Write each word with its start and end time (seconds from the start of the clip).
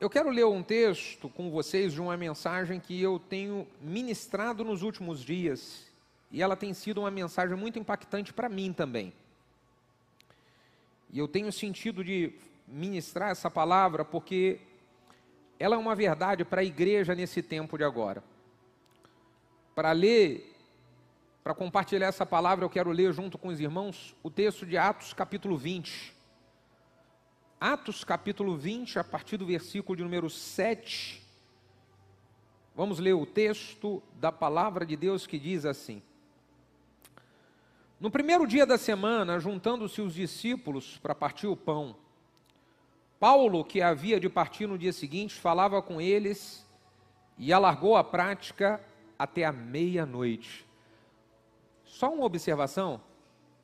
Eu 0.00 0.08
quero 0.08 0.30
ler 0.30 0.46
um 0.46 0.62
texto 0.62 1.28
com 1.28 1.50
vocês 1.50 1.92
de 1.92 2.00
uma 2.00 2.16
mensagem 2.16 2.78
que 2.78 3.02
eu 3.02 3.18
tenho 3.18 3.66
ministrado 3.80 4.62
nos 4.62 4.82
últimos 4.82 5.24
dias, 5.24 5.88
e 6.30 6.40
ela 6.40 6.54
tem 6.54 6.72
sido 6.72 7.00
uma 7.00 7.10
mensagem 7.10 7.56
muito 7.56 7.80
impactante 7.80 8.32
para 8.32 8.48
mim 8.48 8.72
também. 8.72 9.12
E 11.12 11.18
eu 11.18 11.26
tenho 11.26 11.50
sentido 11.50 12.04
de 12.04 12.32
ministrar 12.68 13.30
essa 13.30 13.50
palavra 13.50 14.04
porque 14.04 14.60
ela 15.58 15.74
é 15.74 15.78
uma 15.78 15.96
verdade 15.96 16.44
para 16.44 16.60
a 16.60 16.64
igreja 16.64 17.12
nesse 17.12 17.42
tempo 17.42 17.76
de 17.76 17.82
agora. 17.82 18.22
Para 19.74 19.90
ler, 19.90 20.54
para 21.42 21.54
compartilhar 21.54 22.06
essa 22.06 22.24
palavra, 22.24 22.64
eu 22.64 22.70
quero 22.70 22.92
ler 22.92 23.12
junto 23.12 23.36
com 23.36 23.48
os 23.48 23.58
irmãos 23.58 24.14
o 24.22 24.30
texto 24.30 24.64
de 24.64 24.76
Atos, 24.76 25.12
capítulo 25.12 25.58
20. 25.58 26.17
Atos 27.60 28.04
capítulo 28.04 28.56
20, 28.56 29.00
a 29.00 29.04
partir 29.04 29.36
do 29.36 29.44
versículo 29.44 29.96
de 29.96 30.04
número 30.04 30.30
7. 30.30 31.20
Vamos 32.72 33.00
ler 33.00 33.14
o 33.14 33.26
texto 33.26 34.00
da 34.20 34.30
palavra 34.30 34.86
de 34.86 34.96
Deus 34.96 35.26
que 35.26 35.40
diz 35.40 35.64
assim: 35.64 36.00
No 37.98 38.12
primeiro 38.12 38.46
dia 38.46 38.64
da 38.64 38.78
semana, 38.78 39.40
juntando-se 39.40 40.00
os 40.00 40.14
discípulos 40.14 40.98
para 40.98 41.16
partir 41.16 41.48
o 41.48 41.56
pão, 41.56 41.96
Paulo, 43.18 43.64
que 43.64 43.82
havia 43.82 44.20
de 44.20 44.28
partir 44.28 44.68
no 44.68 44.78
dia 44.78 44.92
seguinte, 44.92 45.34
falava 45.34 45.82
com 45.82 46.00
eles 46.00 46.64
e 47.36 47.52
alargou 47.52 47.96
a 47.96 48.04
prática 48.04 48.80
até 49.18 49.44
a 49.44 49.50
meia-noite. 49.50 50.64
Só 51.84 52.14
uma 52.14 52.24
observação: 52.24 53.00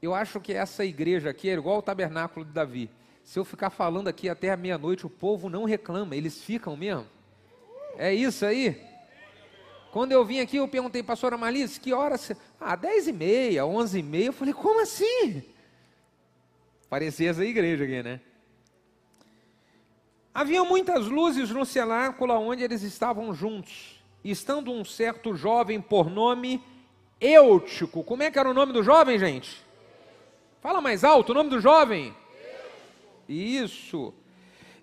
eu 0.03 0.13
acho 0.13 0.41
que 0.41 0.53
essa 0.53 0.85
igreja 0.85 1.31
aqui 1.31 1.49
é 1.49 1.53
igual 1.53 1.77
ao 1.77 1.83
tabernáculo 1.83 2.45
de 2.45 2.51
Davi. 2.51 2.91
Se 3.25 3.39
eu 3.39 3.45
ficar 3.45 3.71
falando 3.71 4.07
aqui 4.07 4.29
até 4.29 4.51
a 4.51 4.57
meia-noite, 4.57 5.07
o 5.07 5.11
povo 5.11 5.49
não 5.49 5.65
reclama, 5.65 6.15
eles 6.15 6.43
ficam 6.43 6.77
mesmo. 6.77 7.07
É 7.97 8.13
isso 8.13 8.45
aí? 8.45 8.81
Quando 9.91 10.13
eu 10.13 10.25
vim 10.25 10.41
aqui, 10.41 10.59
eu 10.59 10.69
perguntei, 10.69 11.03
pastora 11.03 11.39
Marlice, 11.39 11.81
que 11.81 11.93
horas? 11.93 12.33
Ah, 12.61 12.77
dez 12.77 13.09
e 13.09 13.13
meia, 13.13 13.65
onze 13.65 14.01
e 14.01 14.03
meia. 14.03 14.27
Eu 14.27 14.33
falei, 14.33 14.53
como 14.53 14.83
assim? 14.83 15.43
Parecia 16.91 17.31
essa 17.31 17.45
igreja 17.45 17.85
aqui, 17.85 18.03
né? 18.03 18.21
Havia 20.35 20.63
muitas 20.65 21.07
luzes 21.07 21.49
no 21.51 21.65
cenáculo 21.65 22.35
onde 22.35 22.63
eles 22.63 22.83
estavam 22.83 23.33
juntos. 23.33 24.03
Estando 24.23 24.71
um 24.71 24.85
certo 24.85 25.35
jovem 25.35 25.81
por 25.81 26.11
nome 26.11 26.63
Eutico. 27.21 28.03
Como 28.03 28.23
é 28.23 28.31
que 28.31 28.39
era 28.39 28.51
o 28.51 28.55
nome 28.55 28.73
do 28.73 28.83
jovem, 28.83 29.19
gente? 29.19 29.65
Fala 30.61 30.81
mais 30.81 31.05
alto, 31.05 31.31
o 31.31 31.35
nome 31.35 31.51
do 31.51 31.61
jovem? 31.61 32.15
Isso. 33.29 34.13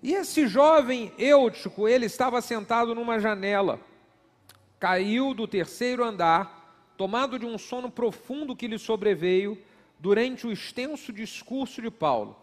E 0.02 0.14
esse 0.14 0.46
jovem 0.48 1.12
Eutico, 1.16 1.86
ele 1.86 2.06
estava 2.06 2.40
sentado 2.40 2.94
numa 2.94 3.20
janela, 3.20 3.80
caiu 4.80 5.32
do 5.32 5.46
terceiro 5.46 6.04
andar, 6.04 6.92
tomado 6.96 7.38
de 7.38 7.46
um 7.46 7.56
sono 7.56 7.90
profundo 7.90 8.56
que 8.56 8.66
lhe 8.66 8.78
sobreveio 8.78 9.56
durante 9.98 10.44
o 10.46 10.52
extenso 10.52 11.12
discurso 11.12 11.80
de 11.80 11.90
Paulo. 11.90 12.36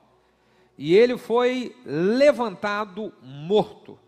E 0.78 0.96
ele 0.96 1.18
foi 1.18 1.76
levantado 1.86 3.14
morto. 3.22 4.00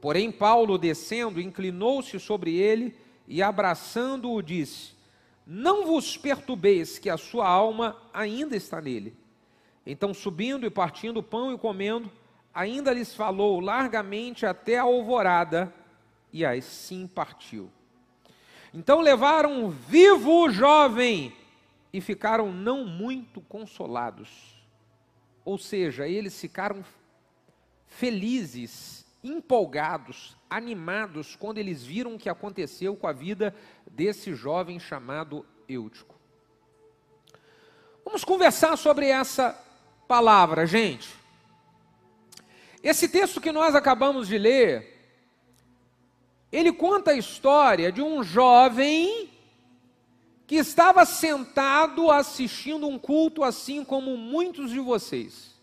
Porém, 0.00 0.32
Paulo, 0.32 0.78
descendo, 0.78 1.38
inclinou-se 1.38 2.18
sobre 2.18 2.56
ele 2.56 2.96
e, 3.28 3.42
abraçando-o, 3.42 4.42
disse: 4.42 4.94
Não 5.46 5.86
vos 5.86 6.16
perturbeis, 6.16 6.98
que 6.98 7.10
a 7.10 7.18
sua 7.18 7.46
alma 7.46 7.96
ainda 8.14 8.56
está 8.56 8.80
nele. 8.80 9.14
Então, 9.84 10.14
subindo 10.14 10.66
e 10.66 10.70
partindo 10.70 11.18
o 11.18 11.22
pão 11.22 11.52
e 11.52 11.58
comendo, 11.58 12.10
ainda 12.54 12.92
lhes 12.92 13.14
falou 13.14 13.60
largamente 13.60 14.46
até 14.46 14.78
a 14.78 14.82
alvorada, 14.82 15.72
e 16.32 16.44
assim 16.44 17.06
partiu. 17.06 17.70
Então 18.72 19.00
levaram 19.00 19.68
vivo 19.68 20.44
o 20.44 20.50
jovem 20.50 21.34
e 21.92 22.00
ficaram 22.00 22.50
não 22.50 22.86
muito 22.86 23.40
consolados. 23.42 24.56
Ou 25.44 25.58
seja, 25.58 26.08
eles 26.08 26.40
ficaram 26.40 26.82
felizes, 27.86 29.04
empolgados, 29.22 30.36
animados 30.48 31.36
quando 31.36 31.58
eles 31.58 31.84
viram 31.84 32.14
o 32.14 32.18
que 32.18 32.30
aconteceu 32.30 32.96
com 32.96 33.06
a 33.06 33.12
vida 33.12 33.54
desse 33.90 34.34
jovem 34.34 34.80
chamado 34.80 35.44
Eutico. 35.68 36.14
Vamos 38.04 38.24
conversar 38.24 38.76
sobre 38.76 39.06
essa 39.08 39.58
palavra, 40.12 40.66
gente. 40.66 41.08
Esse 42.82 43.08
texto 43.08 43.40
que 43.40 43.50
nós 43.50 43.74
acabamos 43.74 44.28
de 44.28 44.36
ler, 44.36 45.10
ele 46.52 46.70
conta 46.70 47.12
a 47.12 47.16
história 47.16 47.90
de 47.90 48.02
um 48.02 48.22
jovem 48.22 49.30
que 50.46 50.56
estava 50.56 51.06
sentado 51.06 52.10
assistindo 52.10 52.86
um 52.86 52.98
culto 52.98 53.42
assim 53.42 53.82
como 53.82 54.14
muitos 54.18 54.70
de 54.70 54.80
vocês. 54.80 55.54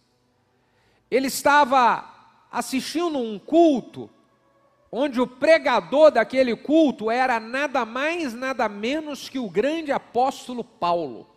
Ele 1.12 1.28
estava 1.28 2.04
assistindo 2.52 3.20
um 3.20 3.38
culto 3.38 4.10
onde 4.92 5.22
o 5.22 5.28
pregador 5.28 6.10
daquele 6.10 6.56
culto 6.56 7.12
era 7.12 7.40
nada 7.40 7.86
mais, 7.86 8.34
nada 8.34 8.68
menos 8.68 9.30
que 9.30 9.38
o 9.38 9.48
grande 9.48 9.92
apóstolo 9.92 10.64
Paulo. 10.64 11.29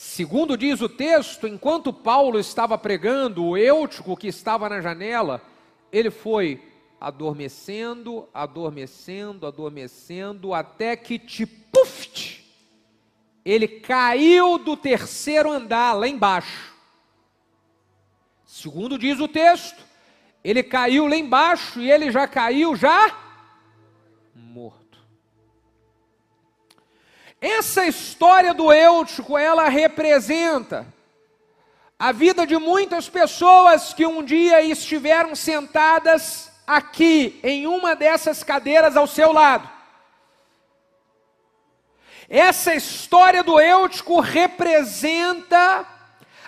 Segundo 0.00 0.56
diz 0.56 0.80
o 0.80 0.88
texto, 0.88 1.48
enquanto 1.48 1.92
Paulo 1.92 2.38
estava 2.38 2.78
pregando, 2.78 3.44
o 3.44 3.56
Eutico 3.56 4.16
que 4.16 4.28
estava 4.28 4.68
na 4.68 4.80
janela, 4.80 5.42
ele 5.90 6.08
foi 6.08 6.62
adormecendo, 7.00 8.28
adormecendo, 8.32 9.44
adormecendo, 9.44 10.54
até 10.54 10.94
que 10.94 11.18
te 11.18 11.44
puft, 11.44 12.46
ele 13.44 13.66
caiu 13.66 14.56
do 14.56 14.76
terceiro 14.76 15.50
andar 15.50 15.94
lá 15.94 16.06
embaixo. 16.06 16.72
Segundo 18.46 18.96
diz 18.96 19.18
o 19.18 19.26
texto, 19.26 19.82
ele 20.44 20.62
caiu 20.62 21.08
lá 21.08 21.16
embaixo 21.16 21.80
e 21.80 21.90
ele 21.90 22.12
já 22.12 22.28
caiu 22.28 22.76
já 22.76 23.27
Essa 27.40 27.86
história 27.86 28.52
do 28.52 28.72
Eutico, 28.72 29.38
ela 29.38 29.68
representa 29.68 30.86
a 31.96 32.10
vida 32.10 32.46
de 32.46 32.56
muitas 32.56 33.08
pessoas 33.08 33.94
que 33.94 34.04
um 34.04 34.24
dia 34.24 34.60
estiveram 34.62 35.36
sentadas 35.36 36.50
aqui, 36.66 37.38
em 37.42 37.66
uma 37.66 37.94
dessas 37.94 38.42
cadeiras 38.42 38.96
ao 38.96 39.06
seu 39.06 39.32
lado. 39.32 39.68
Essa 42.28 42.74
história 42.74 43.42
do 43.42 43.58
Eutico 43.60 44.20
representa 44.20 45.86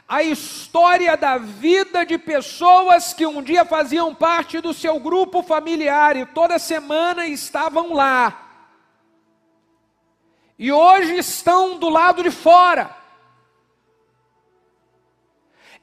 a 0.08 0.24
história 0.24 1.16
da 1.16 1.38
vida 1.38 2.04
de 2.04 2.18
pessoas 2.18 3.12
que 3.12 3.24
um 3.24 3.40
dia 3.40 3.64
faziam 3.64 4.12
parte 4.12 4.60
do 4.60 4.74
seu 4.74 4.98
grupo 4.98 5.40
familiar 5.40 6.16
e 6.16 6.26
toda 6.26 6.58
semana 6.58 7.26
estavam 7.26 7.94
lá 7.94 8.49
e 10.60 10.71
hoje 10.71 11.16
estão 11.16 11.78
do 11.78 11.88
lado 11.88 12.22
de 12.22 12.31
fora. 12.31 12.94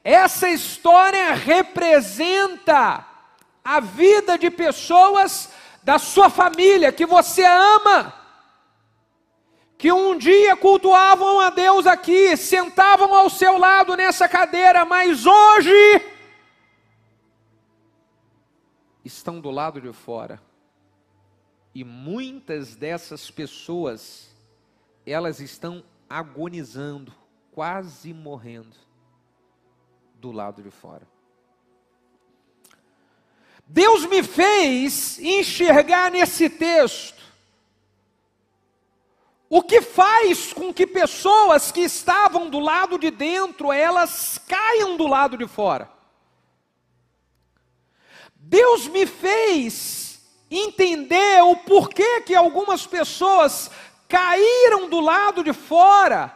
Essa 0.04 0.48
história 0.48 1.32
representa 1.32 3.04
a 3.64 3.80
vida 3.80 4.38
de 4.38 4.48
pessoas 4.52 5.52
da 5.82 5.98
sua 5.98 6.30
família 6.30 6.92
que 6.92 7.04
você 7.04 7.44
ama, 7.44 8.14
que 9.76 9.90
um 9.90 10.16
dia 10.16 10.56
cultuavam 10.56 11.40
a 11.40 11.50
Deus 11.50 11.84
aqui, 11.84 12.36
sentavam 12.36 13.12
ao 13.12 13.28
seu 13.28 13.58
lado 13.58 13.96
nessa 13.96 14.28
cadeira, 14.28 14.84
mas 14.84 15.26
hoje 15.26 16.06
estão 19.04 19.40
do 19.40 19.50
lado 19.50 19.80
de 19.80 19.92
fora. 19.92 20.40
E 21.74 21.82
muitas 21.82 22.76
dessas 22.76 23.28
pessoas 23.28 24.27
elas 25.10 25.40
estão 25.40 25.82
agonizando, 26.08 27.12
quase 27.52 28.12
morrendo 28.12 28.76
do 30.14 30.32
lado 30.32 30.62
de 30.62 30.70
fora. 30.70 31.06
Deus 33.66 34.06
me 34.06 34.22
fez 34.22 35.18
enxergar 35.18 36.10
nesse 36.10 36.48
texto 36.48 37.22
o 39.50 39.62
que 39.62 39.80
faz 39.80 40.52
com 40.52 40.72
que 40.72 40.86
pessoas 40.86 41.72
que 41.72 41.80
estavam 41.80 42.50
do 42.50 42.58
lado 42.58 42.98
de 42.98 43.10
dentro, 43.10 43.72
elas 43.72 44.38
caiam 44.46 44.96
do 44.96 45.06
lado 45.06 45.36
de 45.38 45.46
fora. 45.46 45.90
Deus 48.34 48.86
me 48.88 49.06
fez 49.06 50.20
entender 50.50 51.42
o 51.42 51.56
porquê 51.56 52.22
que 52.22 52.34
algumas 52.34 52.86
pessoas 52.86 53.70
caíram 54.08 54.88
do 54.88 55.00
lado 55.00 55.44
de 55.44 55.52
fora 55.52 56.34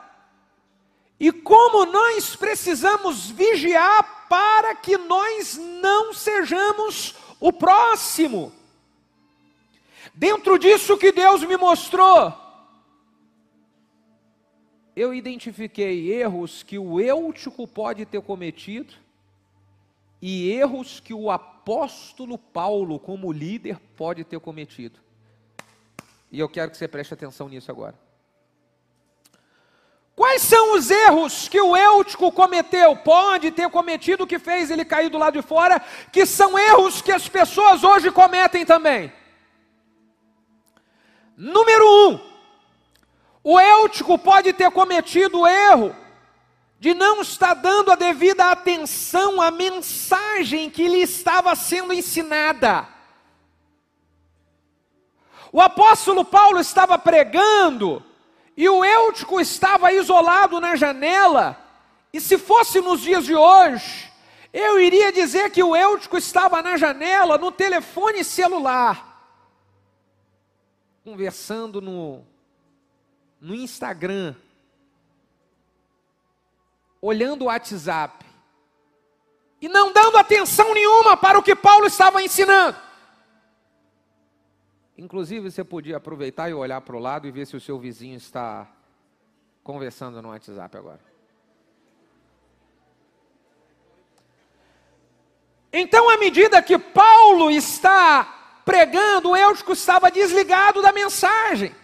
E 1.18 1.32
como 1.32 1.86
nós 1.86 2.36
precisamos 2.36 3.30
vigiar 3.30 4.26
para 4.28 4.74
que 4.74 4.96
nós 4.96 5.56
não 5.56 6.12
sejamos 6.12 7.14
o 7.38 7.52
próximo. 7.52 8.52
Dentro 10.14 10.58
disso 10.58 10.96
que 10.98 11.12
Deus 11.12 11.42
me 11.44 11.56
mostrou, 11.56 12.32
eu 14.94 15.14
identifiquei 15.14 16.12
erros 16.12 16.62
que 16.62 16.78
o 16.78 17.00
Eutico 17.00 17.66
pode 17.66 18.04
ter 18.04 18.20
cometido 18.20 18.94
e 20.20 20.50
erros 20.50 21.00
que 21.00 21.12
o 21.12 21.30
apóstolo 21.30 22.38
Paulo, 22.38 22.98
como 22.98 23.32
líder, 23.32 23.80
pode 23.96 24.22
ter 24.22 24.38
cometido. 24.38 25.01
E 26.32 26.40
eu 26.40 26.48
quero 26.48 26.70
que 26.70 26.78
você 26.78 26.88
preste 26.88 27.12
atenção 27.12 27.46
nisso 27.46 27.70
agora. 27.70 27.94
Quais 30.16 30.40
são 30.40 30.74
os 30.74 30.90
erros 30.90 31.46
que 31.46 31.60
o 31.60 31.76
Eutico 31.76 32.32
cometeu? 32.32 32.96
Pode 32.96 33.50
ter 33.50 33.68
cometido 33.68 34.26
que 34.26 34.38
fez 34.38 34.70
ele 34.70 34.84
cair 34.84 35.10
do 35.10 35.18
lado 35.18 35.34
de 35.34 35.46
fora, 35.46 35.78
que 36.10 36.24
são 36.24 36.58
erros 36.58 37.02
que 37.02 37.12
as 37.12 37.28
pessoas 37.28 37.84
hoje 37.84 38.10
cometem 38.10 38.64
também. 38.64 39.12
Número 41.36 41.84
um, 42.08 42.20
o 43.44 43.60
Eutico 43.60 44.18
pode 44.18 44.52
ter 44.54 44.70
cometido 44.70 45.40
o 45.40 45.46
erro 45.46 45.94
de 46.78 46.94
não 46.94 47.20
estar 47.20 47.54
dando 47.54 47.92
a 47.92 47.94
devida 47.94 48.50
atenção 48.50 49.40
à 49.40 49.50
mensagem 49.50 50.70
que 50.70 50.88
lhe 50.88 51.02
estava 51.02 51.54
sendo 51.54 51.92
ensinada. 51.92 52.88
O 55.52 55.60
apóstolo 55.60 56.24
Paulo 56.24 56.58
estava 56.58 56.98
pregando, 56.98 58.02
e 58.56 58.66
o 58.66 58.82
Eutico 58.82 59.38
estava 59.38 59.92
isolado 59.92 60.58
na 60.58 60.74
janela, 60.74 61.58
e 62.10 62.18
se 62.22 62.38
fosse 62.38 62.80
nos 62.80 63.02
dias 63.02 63.26
de 63.26 63.34
hoje, 63.34 64.10
eu 64.50 64.80
iria 64.80 65.12
dizer 65.12 65.50
que 65.50 65.62
o 65.62 65.76
Eutico 65.76 66.16
estava 66.16 66.62
na 66.62 66.78
janela, 66.78 67.36
no 67.36 67.52
telefone 67.52 68.24
celular, 68.24 69.30
conversando 71.04 71.82
no, 71.82 72.24
no 73.38 73.54
Instagram, 73.54 74.34
olhando 77.00 77.42
o 77.42 77.46
WhatsApp, 77.46 78.24
e 79.60 79.68
não 79.68 79.92
dando 79.92 80.16
atenção 80.16 80.72
nenhuma 80.72 81.14
para 81.14 81.38
o 81.38 81.42
que 81.42 81.54
Paulo 81.54 81.86
estava 81.86 82.22
ensinando. 82.22 82.91
Inclusive, 85.02 85.50
você 85.50 85.64
podia 85.64 85.96
aproveitar 85.96 86.48
e 86.48 86.54
olhar 86.54 86.80
para 86.80 86.94
o 86.94 87.00
lado 87.00 87.26
e 87.26 87.32
ver 87.32 87.44
se 87.44 87.56
o 87.56 87.60
seu 87.60 87.76
vizinho 87.76 88.16
está 88.16 88.70
conversando 89.64 90.22
no 90.22 90.28
WhatsApp 90.28 90.76
agora. 90.76 91.00
Então, 95.72 96.08
à 96.08 96.16
medida 96.18 96.62
que 96.62 96.78
Paulo 96.78 97.50
está 97.50 98.60
pregando, 98.64 99.30
o 99.30 99.36
Eutico 99.36 99.72
estava 99.72 100.08
desligado 100.08 100.80
da 100.80 100.92
mensagem. 100.92 101.74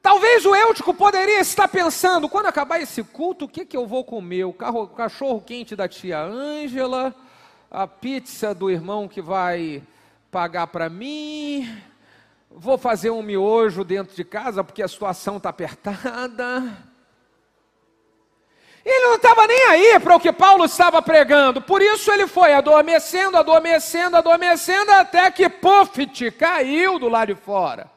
Talvez 0.00 0.46
o 0.46 0.54
Eutico 0.54 0.94
poderia 0.94 1.40
estar 1.40 1.66
pensando: 1.66 2.28
quando 2.28 2.46
acabar 2.46 2.80
esse 2.80 3.02
culto, 3.02 3.46
o 3.46 3.48
que, 3.48 3.66
que 3.66 3.76
eu 3.76 3.88
vou 3.88 4.04
comer? 4.04 4.44
O, 4.44 4.52
carro, 4.52 4.84
o 4.84 4.88
cachorro 4.88 5.40
quente 5.40 5.74
da 5.74 5.88
tia 5.88 6.20
Ângela, 6.20 7.12
a 7.68 7.88
pizza 7.88 8.54
do 8.54 8.70
irmão 8.70 9.08
que 9.08 9.20
vai 9.20 9.82
pagar 10.36 10.66
para 10.66 10.90
mim, 10.90 11.66
vou 12.50 12.76
fazer 12.76 13.08
um 13.08 13.22
miojo 13.22 13.82
dentro 13.82 14.14
de 14.14 14.22
casa 14.22 14.62
porque 14.62 14.82
a 14.82 14.88
situação 14.88 15.38
está 15.38 15.48
apertada. 15.48 16.76
Ele 18.84 19.06
não 19.06 19.14
estava 19.14 19.46
nem 19.46 19.62
aí 19.68 19.98
para 19.98 20.14
o 20.14 20.20
que 20.20 20.30
Paulo 20.30 20.66
estava 20.66 21.00
pregando, 21.00 21.62
por 21.62 21.80
isso 21.80 22.12
ele 22.12 22.26
foi 22.26 22.52
adormecendo, 22.52 23.38
adormecendo, 23.38 24.14
adormecendo, 24.14 24.90
até 24.92 25.30
que 25.30 25.48
Puffit 25.48 26.30
caiu 26.32 26.98
do 26.98 27.08
lado 27.08 27.34
de 27.34 27.40
fora. 27.40 27.90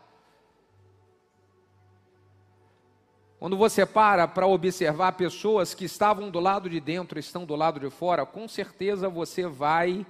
Quando 3.37 3.57
você 3.57 3.85
para 3.85 4.29
para 4.29 4.47
observar 4.47 5.11
pessoas 5.11 5.73
que 5.73 5.83
estavam 5.83 6.29
do 6.29 6.39
lado 6.39 6.69
de 6.69 6.79
dentro, 6.79 7.19
estão 7.19 7.43
do 7.43 7.57
lado 7.57 7.81
de 7.81 7.89
fora, 7.89 8.25
com 8.25 8.47
certeza 8.47 9.09
você 9.09 9.45
vai 9.45 10.05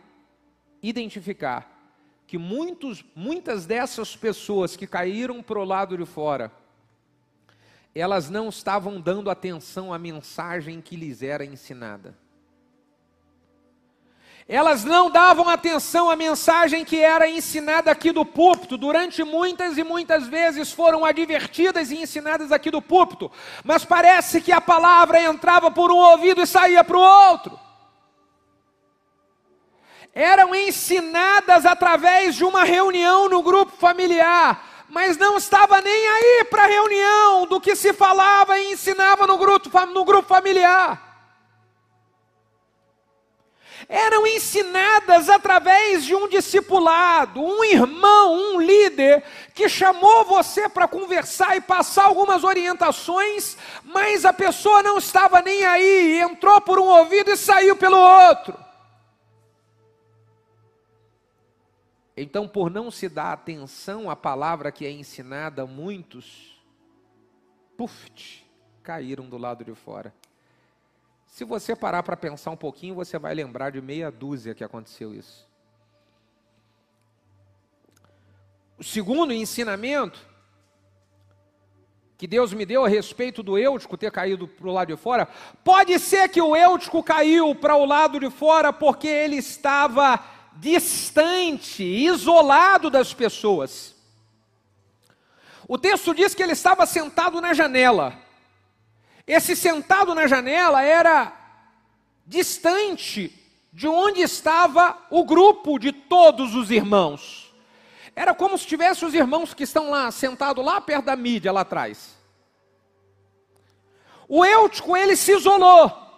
identificar 0.83 1.78
que 2.29 2.37
muitos, 2.37 3.03
muitas 3.15 3.65
dessas 3.65 4.15
pessoas 4.15 4.75
que 4.75 4.85
caíram 4.85 5.41
para 5.41 5.57
o 5.57 5.63
lado 5.63 5.97
de 5.97 6.05
fora, 6.05 6.51
elas 7.93 8.29
não 8.29 8.49
estavam 8.49 9.01
dando 9.01 9.31
atenção 9.31 9.91
à 9.91 9.97
mensagem 9.97 10.79
que 10.79 10.95
lhes 10.95 11.23
era 11.23 11.43
ensinada. 11.43 12.15
Elas 14.47 14.83
não 14.83 15.09
davam 15.09 15.49
atenção 15.49 16.07
à 16.07 16.15
mensagem 16.15 16.85
que 16.85 16.97
era 16.97 17.27
ensinada 17.27 17.89
aqui 17.89 18.11
do 18.11 18.23
púlpito. 18.23 18.77
Durante 18.77 19.23
muitas 19.23 19.79
e 19.79 19.83
muitas 19.83 20.27
vezes 20.27 20.71
foram 20.71 21.03
advertidas 21.03 21.89
e 21.89 21.97
ensinadas 21.97 22.51
aqui 22.51 22.69
do 22.69 22.79
púlpito. 22.81 23.31
Mas 23.63 23.83
parece 23.83 24.39
que 24.39 24.51
a 24.51 24.61
palavra 24.61 25.19
entrava 25.19 25.71
por 25.71 25.91
um 25.91 25.97
ouvido 25.97 26.43
e 26.43 26.45
saía 26.45 26.83
para 26.83 26.97
o 26.97 27.01
outro 27.01 27.68
eram 30.13 30.53
ensinadas 30.55 31.65
através 31.65 32.35
de 32.35 32.43
uma 32.43 32.63
reunião 32.63 33.29
no 33.29 33.41
grupo 33.41 33.71
familiar, 33.77 34.85
mas 34.89 35.17
não 35.17 35.37
estava 35.37 35.81
nem 35.81 36.07
aí 36.09 36.45
para 36.49 36.63
a 36.63 36.67
reunião 36.67 37.45
do 37.45 37.61
que 37.61 37.75
se 37.75 37.93
falava 37.93 38.57
e 38.57 38.73
ensinava 38.73 39.27
no 39.27 39.37
grupo, 39.37 39.69
no 39.87 40.03
grupo 40.03 40.27
familiar. 40.27 41.07
Eram 43.87 44.27
ensinadas 44.27 45.29
através 45.29 46.03
de 46.03 46.13
um 46.13 46.27
discipulado, 46.27 47.41
um 47.41 47.63
irmão, 47.63 48.35
um 48.35 48.61
líder, 48.61 49.23
que 49.55 49.67
chamou 49.67 50.25
você 50.25 50.69
para 50.69 50.87
conversar 50.87 51.55
e 51.55 51.61
passar 51.61 52.05
algumas 52.05 52.43
orientações, 52.43 53.57
mas 53.83 54.25
a 54.25 54.33
pessoa 54.33 54.83
não 54.83 54.97
estava 54.99 55.41
nem 55.41 55.65
aí, 55.65 56.19
entrou 56.19 56.61
por 56.61 56.79
um 56.79 56.85
ouvido 56.85 57.31
e 57.31 57.37
saiu 57.37 57.75
pelo 57.75 57.97
outro. 57.97 58.68
Então, 62.21 62.49
por 62.49 62.69
não 62.69 62.91
se 62.91 63.07
dar 63.07 63.31
atenção 63.31 64.09
à 64.09 64.15
palavra 64.15 64.73
que 64.73 64.85
é 64.85 64.91
ensinada, 64.91 65.65
muitos, 65.65 66.61
puf, 67.77 68.43
caíram 68.83 69.29
do 69.29 69.37
lado 69.37 69.63
de 69.63 69.73
fora. 69.73 70.13
Se 71.25 71.45
você 71.45 71.77
parar 71.77 72.03
para 72.03 72.17
pensar 72.17 72.51
um 72.51 72.57
pouquinho, 72.57 72.93
você 72.93 73.17
vai 73.17 73.33
lembrar 73.33 73.69
de 73.69 73.81
meia 73.81 74.11
dúzia 74.11 74.53
que 74.53 74.65
aconteceu 74.65 75.15
isso. 75.15 75.47
O 78.77 78.83
segundo 78.83 79.31
ensinamento 79.31 80.19
que 82.17 82.27
Deus 82.27 82.51
me 82.51 82.65
deu 82.65 82.83
a 82.83 82.89
respeito 82.89 83.41
do 83.41 83.57
Eutico 83.57 83.95
ter 83.95 84.11
caído 84.11 84.45
para 84.45 84.67
o 84.67 84.73
lado 84.73 84.93
de 84.93 85.01
fora, 85.01 85.25
pode 85.63 85.97
ser 85.99 86.27
que 86.27 86.41
o 86.41 86.53
Eutico 86.53 87.01
caiu 87.01 87.55
para 87.55 87.77
o 87.77 87.85
lado 87.85 88.19
de 88.19 88.29
fora 88.29 88.73
porque 88.73 89.07
ele 89.07 89.37
estava 89.37 90.21
distante, 90.59 91.83
isolado 91.83 92.89
das 92.89 93.13
pessoas. 93.13 93.95
O 95.67 95.77
texto 95.77 96.13
diz 96.13 96.35
que 96.35 96.43
ele 96.43 96.53
estava 96.53 96.85
sentado 96.85 97.39
na 97.39 97.53
janela. 97.53 98.17
Esse 99.25 99.55
sentado 99.55 100.13
na 100.13 100.27
janela 100.27 100.81
era 100.81 101.33
distante 102.25 103.35
de 103.71 103.87
onde 103.87 104.21
estava 104.21 104.97
o 105.09 105.23
grupo 105.23 105.79
de 105.79 105.91
todos 105.91 106.55
os 106.55 106.71
irmãos. 106.71 107.53
Era 108.15 108.33
como 108.33 108.57
se 108.57 108.65
tivesse 108.65 109.05
os 109.05 109.13
irmãos 109.13 109.53
que 109.53 109.63
estão 109.63 109.91
lá, 109.91 110.11
sentados 110.11 110.65
lá 110.65 110.81
perto 110.81 111.05
da 111.05 111.15
mídia, 111.15 111.51
lá 111.51 111.61
atrás. 111.61 112.17
O 114.27 114.43
Eutico, 114.43 114.97
ele 114.97 115.15
se 115.15 115.31
isolou. 115.31 116.08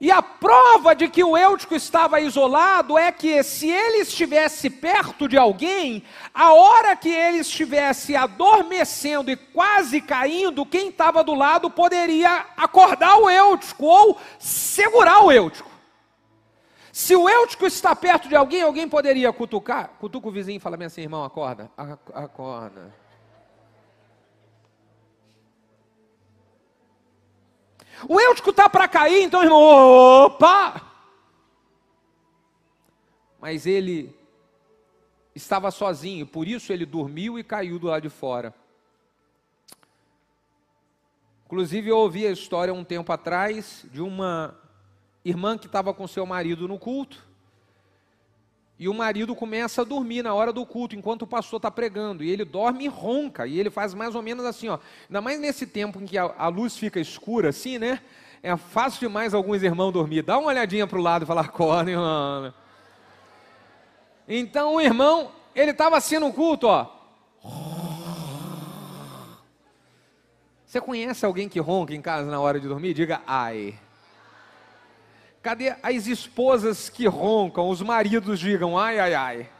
E 0.00 0.12
a 0.12 0.22
prova 0.22 0.94
de 0.94 1.08
que 1.08 1.24
o 1.24 1.36
Eutico 1.36 1.74
estava 1.74 2.20
isolado 2.20 2.96
é 2.96 3.10
que 3.10 3.42
se 3.42 3.68
ele 3.68 3.98
estivesse 3.98 4.70
perto 4.70 5.26
de 5.26 5.36
alguém, 5.36 6.04
a 6.32 6.52
hora 6.52 6.94
que 6.94 7.08
ele 7.08 7.38
estivesse 7.38 8.14
adormecendo 8.14 9.28
e 9.28 9.36
quase 9.36 10.00
caindo, 10.00 10.64
quem 10.64 10.90
estava 10.90 11.24
do 11.24 11.34
lado 11.34 11.68
poderia 11.68 12.46
acordar 12.56 13.16
o 13.16 13.28
Eutico 13.28 13.86
ou 13.86 14.20
segurar 14.38 15.24
o 15.24 15.32
Eutico. 15.32 15.68
Se 16.92 17.16
o 17.16 17.28
Eutico 17.28 17.66
está 17.66 17.94
perto 17.94 18.28
de 18.28 18.36
alguém, 18.36 18.62
alguém 18.62 18.88
poderia 18.88 19.32
cutucar, 19.32 19.90
cutuca 19.98 20.28
o 20.28 20.32
vizinho 20.32 20.58
e 20.58 20.60
fala 20.60 20.76
assim, 20.84 21.02
irmão, 21.02 21.24
acorda, 21.24 21.70
acorda. 22.14 22.94
O 28.06 28.20
Eutico 28.20 28.50
está 28.50 28.68
para 28.68 28.86
cair, 28.86 29.22
então, 29.22 29.42
irmão, 29.42 29.62
opa! 29.62 30.82
Mas 33.40 33.66
ele 33.66 34.14
estava 35.34 35.70
sozinho, 35.70 36.26
por 36.26 36.46
isso 36.46 36.72
ele 36.72 36.84
dormiu 36.84 37.38
e 37.38 37.44
caiu 37.44 37.78
do 37.78 37.86
lado 37.86 38.02
de 38.02 38.10
fora. 38.10 38.54
Inclusive, 41.46 41.88
eu 41.88 41.96
ouvi 41.96 42.26
a 42.26 42.30
história 42.30 42.74
um 42.74 42.84
tempo 42.84 43.10
atrás 43.10 43.86
de 43.90 44.02
uma 44.02 44.54
irmã 45.24 45.56
que 45.56 45.66
estava 45.66 45.94
com 45.94 46.06
seu 46.06 46.26
marido 46.26 46.68
no 46.68 46.78
culto. 46.78 47.27
E 48.78 48.88
o 48.88 48.94
marido 48.94 49.34
começa 49.34 49.82
a 49.82 49.84
dormir 49.84 50.22
na 50.22 50.32
hora 50.32 50.52
do 50.52 50.64
culto, 50.64 50.94
enquanto 50.94 51.22
o 51.22 51.26
pastor 51.26 51.58
está 51.58 51.70
pregando. 51.70 52.22
E 52.22 52.30
ele 52.30 52.44
dorme 52.44 52.84
e 52.84 52.88
ronca. 52.88 53.46
E 53.46 53.58
ele 53.58 53.70
faz 53.70 53.92
mais 53.92 54.14
ou 54.14 54.22
menos 54.22 54.44
assim, 54.44 54.68
ó. 54.68 54.78
Ainda 55.08 55.20
mais 55.20 55.40
nesse 55.40 55.66
tempo 55.66 56.00
em 56.00 56.06
que 56.06 56.16
a, 56.16 56.32
a 56.38 56.46
luz 56.46 56.76
fica 56.76 57.00
escura, 57.00 57.48
assim, 57.48 57.76
né? 57.76 58.00
É 58.40 58.56
fácil 58.56 59.00
demais 59.00 59.34
alguns 59.34 59.64
irmãos 59.64 59.90
dormir. 59.90 60.22
Dá 60.22 60.38
uma 60.38 60.48
olhadinha 60.48 60.86
para 60.86 60.98
o 60.98 61.02
lado 61.02 61.24
e 61.24 61.26
fala, 61.26 61.40
acorda, 61.40 61.90
irmão. 61.90 62.54
Então 64.28 64.74
o 64.74 64.80
irmão, 64.80 65.32
ele 65.54 65.72
estava 65.72 65.96
assim 65.96 66.18
no 66.18 66.32
culto, 66.32 66.68
ó. 66.68 66.86
Você 70.64 70.80
conhece 70.80 71.24
alguém 71.24 71.48
que 71.48 71.58
ronca 71.58 71.94
em 71.94 72.00
casa 72.02 72.30
na 72.30 72.38
hora 72.38 72.60
de 72.60 72.68
dormir? 72.68 72.94
Diga 72.94 73.22
ai. 73.26 73.74
Cadê 75.42 75.74
as 75.82 76.06
esposas 76.06 76.88
que 76.88 77.06
roncam? 77.06 77.68
Os 77.68 77.80
maridos 77.80 78.38
digam 78.38 78.78
ai, 78.78 78.98
ai, 78.98 79.14
ai. 79.14 79.50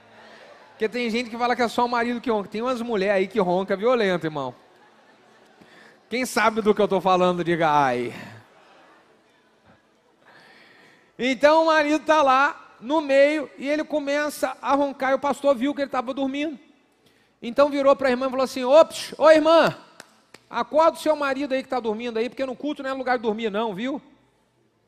Porque 0.70 0.88
tem 0.88 1.10
gente 1.10 1.30
que 1.30 1.36
fala 1.36 1.56
que 1.56 1.62
é 1.62 1.68
só 1.68 1.84
o 1.84 1.88
marido 1.88 2.20
que 2.20 2.30
ronca. 2.30 2.48
Tem 2.48 2.62
umas 2.62 2.80
mulheres 2.80 3.16
aí 3.16 3.28
que 3.28 3.40
ronca 3.40 3.76
violento, 3.76 4.24
irmão. 4.26 4.54
Quem 6.08 6.24
sabe 6.24 6.60
do 6.60 6.74
que 6.74 6.80
eu 6.80 6.86
estou 6.86 7.00
falando, 7.00 7.44
diga 7.44 7.70
ai. 7.70 8.14
Então 11.18 11.64
o 11.64 11.66
marido 11.66 12.00
está 12.00 12.22
lá 12.22 12.76
no 12.80 13.00
meio 13.00 13.50
e 13.58 13.68
ele 13.68 13.82
começa 13.82 14.56
a 14.62 14.74
roncar 14.74 15.10
e 15.12 15.14
o 15.14 15.18
pastor 15.18 15.54
viu 15.56 15.74
que 15.74 15.80
ele 15.80 15.88
estava 15.88 16.14
dormindo. 16.14 16.58
Então 17.42 17.68
virou 17.68 17.94
para 17.96 18.08
a 18.08 18.10
irmã 18.10 18.26
e 18.26 18.30
falou 18.30 18.44
assim: 18.44 18.64
Ops, 18.64 19.14
ô 19.18 19.30
irmã, 19.30 19.76
Acorda 20.50 20.96
o 20.96 21.00
seu 21.00 21.14
marido 21.14 21.52
aí 21.52 21.60
que 21.60 21.66
está 21.66 21.78
dormindo 21.78 22.18
aí, 22.18 22.28
porque 22.28 22.46
no 22.46 22.56
culto 22.56 22.82
não 22.82 22.88
é 22.88 22.92
lugar 22.94 23.18
de 23.18 23.22
dormir, 23.22 23.50
não, 23.50 23.74
viu? 23.74 24.00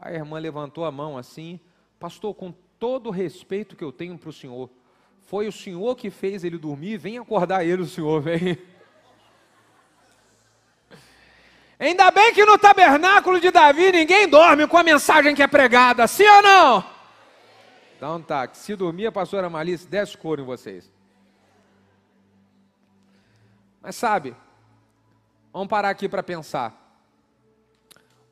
A 0.00 0.12
irmã 0.12 0.38
levantou 0.38 0.85
a 0.85 0.90
mão 0.90 1.19
assim, 1.19 1.61
pastor, 1.99 2.35
com 2.35 2.52
todo 2.78 3.09
o 3.09 3.12
respeito 3.12 3.76
que 3.76 3.85
eu 3.85 3.92
tenho 3.92 4.16
para 4.16 4.30
o 4.30 4.33
senhor, 4.33 4.71
foi 5.21 5.47
o 5.47 5.52
senhor 5.52 5.95
que 5.95 6.11
fez 6.11 6.42
ele 6.42 6.57
dormir, 6.57 6.97
vem 6.97 7.19
acordar 7.19 7.64
ele, 7.64 7.83
o 7.83 7.87
senhor, 7.87 8.21
vem. 8.21 8.59
Ainda 11.78 12.11
bem 12.11 12.33
que 12.33 12.45
no 12.45 12.59
tabernáculo 12.59 13.40
de 13.40 13.50
Davi 13.50 13.92
ninguém 13.92 14.28
dorme 14.28 14.66
com 14.66 14.76
a 14.76 14.83
mensagem 14.83 15.35
que 15.35 15.42
é 15.42 15.47
pregada, 15.47 16.07
sim 16.07 16.26
ou 16.26 16.42
não? 16.42 16.85
Então 17.97 18.23
tá, 18.23 18.49
se 18.54 18.75
dormir 18.75 19.07
a 19.07 19.12
pastora 19.12 19.50
Malice, 19.50 19.87
desce 19.87 20.16
couro 20.16 20.40
em 20.40 20.45
vocês. 20.45 20.90
Mas 23.83 23.97
sabe, 23.97 24.35
Vamos 25.52 25.69
parar 25.69 25.90
aqui 25.90 26.09
para 26.09 26.23
pensar. 26.23 26.79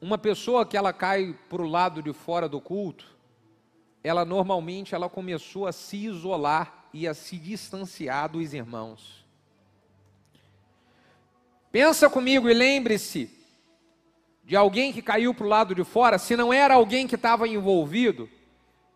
Uma 0.00 0.16
pessoa 0.16 0.64
que 0.64 0.76
ela 0.76 0.92
cai 0.92 1.34
para 1.48 1.62
o 1.62 1.66
lado 1.66 2.02
de 2.02 2.12
fora 2.12 2.48
do 2.48 2.60
culto, 2.60 3.06
ela 4.02 4.24
normalmente 4.24 4.94
ela 4.94 5.08
começou 5.08 5.66
a 5.66 5.72
se 5.72 5.96
isolar 5.96 6.88
e 6.92 7.06
a 7.06 7.14
se 7.14 7.36
distanciar 7.36 8.28
dos 8.28 8.54
irmãos. 8.54 9.26
Pensa 11.70 12.08
comigo 12.08 12.48
e 12.48 12.54
lembre-se 12.54 13.30
de 14.44 14.56
alguém 14.56 14.92
que 14.92 15.02
caiu 15.02 15.34
para 15.34 15.44
o 15.44 15.48
lado 15.48 15.74
de 15.74 15.84
fora, 15.84 16.18
se 16.18 16.34
não 16.34 16.52
era 16.52 16.74
alguém 16.74 17.06
que 17.06 17.16
estava 17.16 17.46
envolvido 17.46 18.30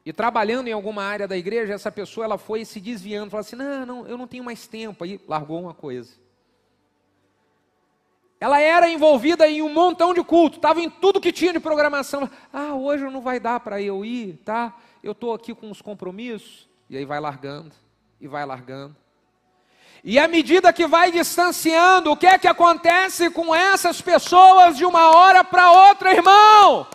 e 0.05 0.13
trabalhando 0.13 0.69
em 0.69 0.73
alguma 0.73 1.03
área 1.03 1.29
da 1.29 1.37
igreja, 1.37 1.75
essa 1.75 1.93
pessoa 1.93 2.25
ela 2.25 2.39
foi 2.39 2.65
se 2.65 2.81
desviando, 2.81 3.31
falou 3.31 3.43
assim: 3.43 3.57
não, 3.57 3.85
não, 3.85 4.07
eu 4.07 4.17
não 4.17 4.27
tenho 4.27 4.43
mais 4.43 4.67
tempo, 4.67 5.05
aí 5.05 5.21
largou 5.29 5.61
uma 5.61 5.75
coisa. 5.75 6.22
Ela 8.43 8.61
era 8.61 8.89
envolvida 8.89 9.47
em 9.47 9.63
um 9.63 9.73
montão 9.73 10.13
de 10.13 10.21
culto, 10.25 10.57
estava 10.57 10.81
em 10.81 10.91
tudo 10.91 11.21
que 11.21 11.31
tinha 11.31 11.53
de 11.53 11.61
programação. 11.61 12.29
Ah, 12.53 12.75
hoje 12.75 13.05
não 13.05 13.21
vai 13.21 13.39
dar 13.39 13.61
para 13.61 13.81
eu 13.81 14.05
ir, 14.05 14.37
tá? 14.45 14.77
Eu 15.01 15.13
estou 15.13 15.33
aqui 15.33 15.55
com 15.55 15.71
os 15.71 15.81
compromissos. 15.81 16.69
E 16.91 16.97
aí 16.97 17.05
vai 17.05 17.21
largando, 17.21 17.71
e 18.21 18.27
vai 18.27 18.45
largando. 18.45 18.97
E 20.03 20.19
à 20.19 20.27
medida 20.27 20.73
que 20.73 20.89
vai 20.89 21.13
distanciando, 21.13 22.11
o 22.11 22.17
que 22.17 22.27
é 22.27 22.37
que 22.37 22.49
acontece 22.49 23.31
com 23.31 23.55
essas 23.55 24.01
pessoas 24.01 24.77
de 24.77 24.85
uma 24.85 25.17
hora 25.17 25.45
para 25.45 25.71
outra, 25.91 26.13
irmão? 26.13 26.89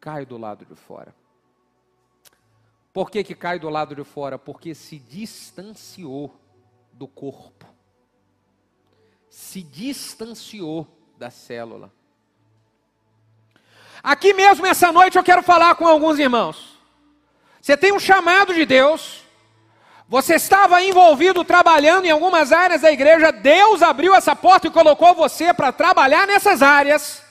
Cai 0.00 0.24
do 0.24 0.38
lado 0.38 0.64
de 0.64 0.74
fora. 0.74 1.14
Por 2.94 3.10
que, 3.10 3.22
que 3.22 3.34
cai 3.34 3.58
do 3.58 3.68
lado 3.68 3.94
de 3.94 4.04
fora? 4.04 4.38
Porque 4.38 4.74
se 4.74 4.98
distanciou 4.98 6.34
do 6.94 7.06
corpo 7.06 7.71
se 9.32 9.62
distanciou 9.62 10.86
da 11.16 11.30
célula. 11.30 11.90
Aqui 14.02 14.34
mesmo, 14.34 14.66
essa 14.66 14.92
noite, 14.92 15.16
eu 15.16 15.24
quero 15.24 15.42
falar 15.42 15.74
com 15.74 15.86
alguns 15.86 16.18
irmãos. 16.18 16.78
Você 17.58 17.74
tem 17.74 17.92
um 17.92 17.98
chamado 17.98 18.52
de 18.52 18.66
Deus, 18.66 19.24
você 20.06 20.34
estava 20.34 20.82
envolvido 20.82 21.42
trabalhando 21.46 22.04
em 22.04 22.10
algumas 22.10 22.52
áreas 22.52 22.82
da 22.82 22.92
igreja, 22.92 23.32
Deus 23.32 23.80
abriu 23.80 24.14
essa 24.14 24.36
porta 24.36 24.66
e 24.66 24.70
colocou 24.70 25.14
você 25.14 25.54
para 25.54 25.72
trabalhar 25.72 26.26
nessas 26.26 26.60
áreas, 26.60 27.24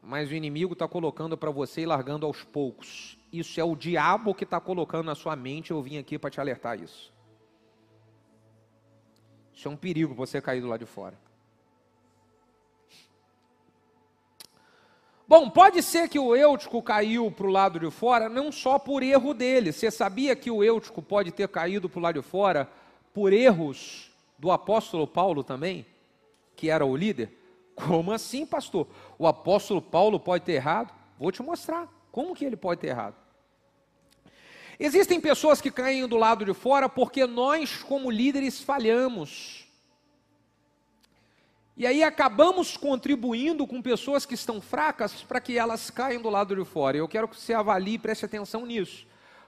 mas 0.00 0.30
o 0.30 0.34
inimigo 0.34 0.74
está 0.74 0.86
colocando 0.86 1.36
para 1.36 1.50
você 1.50 1.80
e 1.80 1.86
largando 1.86 2.24
aos 2.24 2.44
poucos. 2.44 3.18
Isso 3.32 3.58
é 3.58 3.64
o 3.64 3.74
diabo 3.74 4.32
que 4.32 4.44
está 4.44 4.60
colocando 4.60 5.06
na 5.06 5.16
sua 5.16 5.34
mente, 5.34 5.72
eu 5.72 5.82
vim 5.82 5.98
aqui 5.98 6.20
para 6.20 6.30
te 6.30 6.40
alertar 6.40 6.80
isso. 6.80 7.13
Isso 9.54 9.68
é 9.68 9.70
um 9.70 9.76
perigo 9.76 10.14
você 10.14 10.40
cair 10.40 10.60
do 10.60 10.66
lado 10.66 10.80
de 10.80 10.86
fora. 10.86 11.16
Bom, 15.26 15.48
pode 15.48 15.82
ser 15.82 16.08
que 16.08 16.18
o 16.18 16.36
Eutico 16.36 16.82
caiu 16.82 17.30
para 17.30 17.46
o 17.46 17.50
lado 17.50 17.80
de 17.80 17.90
fora 17.90 18.28
não 18.28 18.52
só 18.52 18.78
por 18.78 19.02
erro 19.02 19.32
dele. 19.32 19.72
Você 19.72 19.90
sabia 19.90 20.36
que 20.36 20.50
o 20.50 20.62
Eutico 20.62 21.00
pode 21.00 21.32
ter 21.32 21.48
caído 21.48 21.88
para 21.88 21.98
o 21.98 22.02
lado 22.02 22.20
de 22.20 22.26
fora 22.26 22.68
por 23.12 23.32
erros 23.32 24.10
do 24.38 24.50
apóstolo 24.50 25.06
Paulo 25.06 25.42
também, 25.42 25.86
que 26.54 26.68
era 26.68 26.84
o 26.84 26.94
líder? 26.94 27.32
Como 27.74 28.12
assim, 28.12 28.44
pastor? 28.44 28.86
O 29.18 29.26
apóstolo 29.26 29.80
Paulo 29.80 30.20
pode 30.20 30.44
ter 30.44 30.52
errado? 30.52 30.92
Vou 31.18 31.32
te 31.32 31.42
mostrar. 31.42 31.88
Como 32.12 32.34
que 32.34 32.44
ele 32.44 32.56
pode 32.56 32.82
ter 32.82 32.88
errado? 32.88 33.23
Existem 34.78 35.20
pessoas 35.20 35.60
que 35.60 35.70
caem 35.70 36.06
do 36.06 36.16
lado 36.16 36.44
de 36.44 36.54
fora 36.54 36.88
porque 36.88 37.26
nós, 37.26 37.82
como 37.82 38.10
líderes, 38.10 38.60
falhamos. 38.60 39.64
E 41.76 41.86
aí 41.86 42.04
acabamos 42.04 42.76
contribuindo 42.76 43.66
com 43.66 43.82
pessoas 43.82 44.24
que 44.24 44.34
estão 44.34 44.60
fracas 44.60 45.22
para 45.22 45.40
que 45.40 45.58
elas 45.58 45.90
caiam 45.90 46.22
do 46.22 46.30
lado 46.30 46.54
de 46.54 46.64
fora. 46.64 46.96
Eu 46.96 47.08
quero 47.08 47.26
que 47.26 47.36
você 47.36 47.52
avalie 47.52 47.94
e 47.94 47.98
preste 47.98 48.24
atenção 48.24 48.64
nisso. 48.64 49.06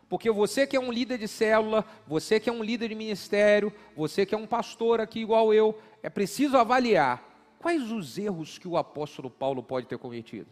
Porque 0.09 0.31
você 0.31 0.67
que 0.67 0.77
é 0.77 0.81
um 0.81 0.91
líder 0.91 1.19
de 1.19 1.29
célula, 1.29 1.85
você 2.07 2.39
que 2.41 2.49
é 2.49 2.53
um 2.53 2.63
líder 2.63 2.89
de 2.89 2.95
ministério, 2.95 3.73
você 3.97 4.27
que 4.27 4.35
é 4.35 4.39
um 4.39 4.47
pastor 4.47 5.01
aqui 5.01 5.21
igual 5.21 5.55
eu, 5.55 5.79
é 6.03 6.11
preciso 6.11 6.57
avaliar 6.57 7.23
quais 7.59 7.91
os 7.91 8.17
erros 8.19 8.59
que 8.59 8.69
o 8.69 8.77
apóstolo 8.77 9.31
Paulo 9.31 9.63
pode 9.63 9.87
ter 9.87 9.99
cometido. 9.99 10.49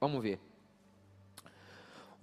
Vamos 0.00 0.22
ver. 0.22 0.38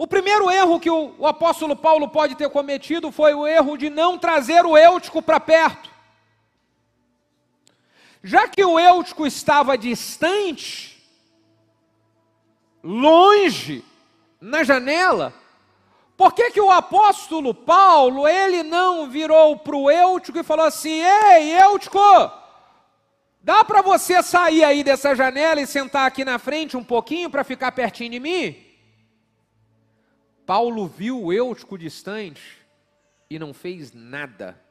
O 0.02 0.08
primeiro 0.08 0.50
erro 0.50 0.80
que 0.80 0.90
o, 0.90 1.14
o 1.20 1.28
apóstolo 1.28 1.76
Paulo 1.76 2.10
pode 2.10 2.34
ter 2.34 2.50
cometido 2.50 3.12
foi 3.12 3.36
o 3.36 3.46
erro 3.46 3.78
de 3.78 3.88
não 3.88 4.18
trazer 4.18 4.66
o 4.66 4.76
Eutico 4.76 5.22
para 5.22 5.40
perto. 5.40 5.92
Já 8.24 8.48
que 8.48 8.66
o 8.66 8.80
Eutico 8.80 9.28
estava 9.28 9.78
distante, 9.78 11.00
longe, 12.84 13.86
na 14.42 14.64
janela, 14.64 15.36
por 16.18 16.34
que, 16.34 16.50
que 16.50 16.60
o 16.60 16.72
apóstolo 16.72 17.54
Paulo, 17.54 18.28
ele 18.28 18.64
não 18.64 19.08
virou 19.08 19.56
para 19.60 19.76
o 19.76 19.92
Eutico 19.92 20.40
e 20.40 20.44
falou 20.44 20.66
assim, 20.66 21.00
ei, 21.00 21.62
Eutico, 21.62 22.00
dá 23.40 23.64
para 23.64 23.84
você 23.84 24.24
sair 24.24 24.64
aí 24.64 24.84
dessa 24.84 25.14
janela 25.14 25.62
e 25.62 25.68
sentar 25.68 26.08
aqui 26.08 26.26
na 26.26 26.40
frente 26.40 26.76
um 26.76 26.84
pouquinho 26.84 27.30
para 27.30 27.44
ficar 27.44 27.72
pertinho 27.72 28.10
de 28.10 28.20
mim? 28.20 28.71
Paulo 30.54 30.86
viu 30.86 31.24
o 31.24 31.32
Eutico 31.32 31.78
distante 31.78 32.42
e 33.30 33.40
não 33.40 33.54
fez 33.54 33.94
nada. 33.94 34.62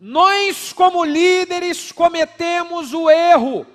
Nós, 0.00 0.72
como 0.72 1.04
líderes, 1.04 1.92
cometemos 1.92 2.94
o 2.94 3.10
erro 3.10 3.66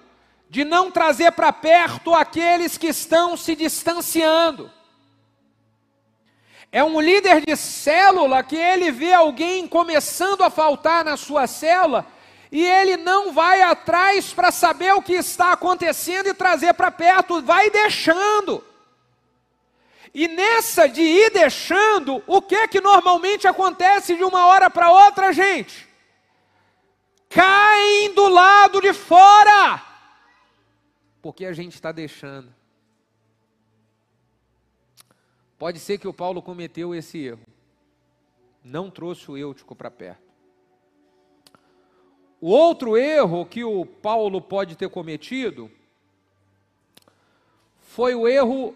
de 0.50 0.66
não 0.66 0.90
trazer 0.90 1.34
para 1.34 1.54
perto 1.54 2.16
aqueles 2.16 2.80
que 2.80 2.88
estão 2.88 3.38
se 3.38 3.56
distanciando. 3.56 4.72
É 6.72 6.84
um 6.84 7.00
líder 7.00 7.46
de 7.46 7.56
célula 7.56 8.42
que 8.42 8.56
ele 8.56 8.90
vê 8.90 9.14
alguém 9.14 9.68
começando 9.68 10.42
a 10.42 10.50
faltar 10.50 11.06
na 11.06 11.16
sua 11.16 11.46
célula 11.46 12.08
e 12.52 12.66
ele 12.66 12.98
não 12.98 13.32
vai 13.32 13.62
atrás 13.62 14.34
para 14.34 14.50
saber 14.50 14.96
o 14.96 15.02
que 15.04 15.14
está 15.14 15.52
acontecendo 15.52 16.26
e 16.26 16.34
trazer 16.34 16.74
para 16.74 16.90
perto, 16.90 17.40
vai 17.44 17.70
deixando. 17.70 18.68
E 20.14 20.28
nessa 20.28 20.88
de 20.88 21.02
ir 21.02 21.32
deixando, 21.32 22.24
o 22.26 22.42
que 22.42 22.56
é 22.56 22.68
que 22.68 22.82
normalmente 22.82 23.48
acontece 23.48 24.16
de 24.16 24.24
uma 24.24 24.48
hora 24.48 24.70
para 24.70 24.92
outra, 24.92 25.32
gente? 25.32 25.90
caem 27.30 28.12
do 28.16 28.28
lado 28.28 28.82
de 28.82 28.92
fora, 28.92 29.86
porque 31.22 31.46
a 31.46 31.54
gente 31.54 31.76
está 31.76 31.92
deixando. 31.92 32.54
Pode 35.58 35.80
ser 35.80 36.00
que 36.00 36.08
o 36.08 36.14
Paulo 36.14 36.42
cometeu 36.42 36.96
esse 36.96 37.20
erro, 37.20 37.46
não 38.64 38.90
trouxe 38.90 39.30
o 39.30 39.38
Eutico 39.38 39.76
para 39.76 39.92
perto. 39.92 40.28
O 42.42 42.50
outro 42.50 42.98
erro 42.98 43.46
que 43.46 43.64
o 43.64 43.86
Paulo 43.86 44.42
pode 44.42 44.76
ter 44.76 44.90
cometido 44.90 45.70
foi 47.82 48.16
o 48.16 48.28
erro 48.28 48.76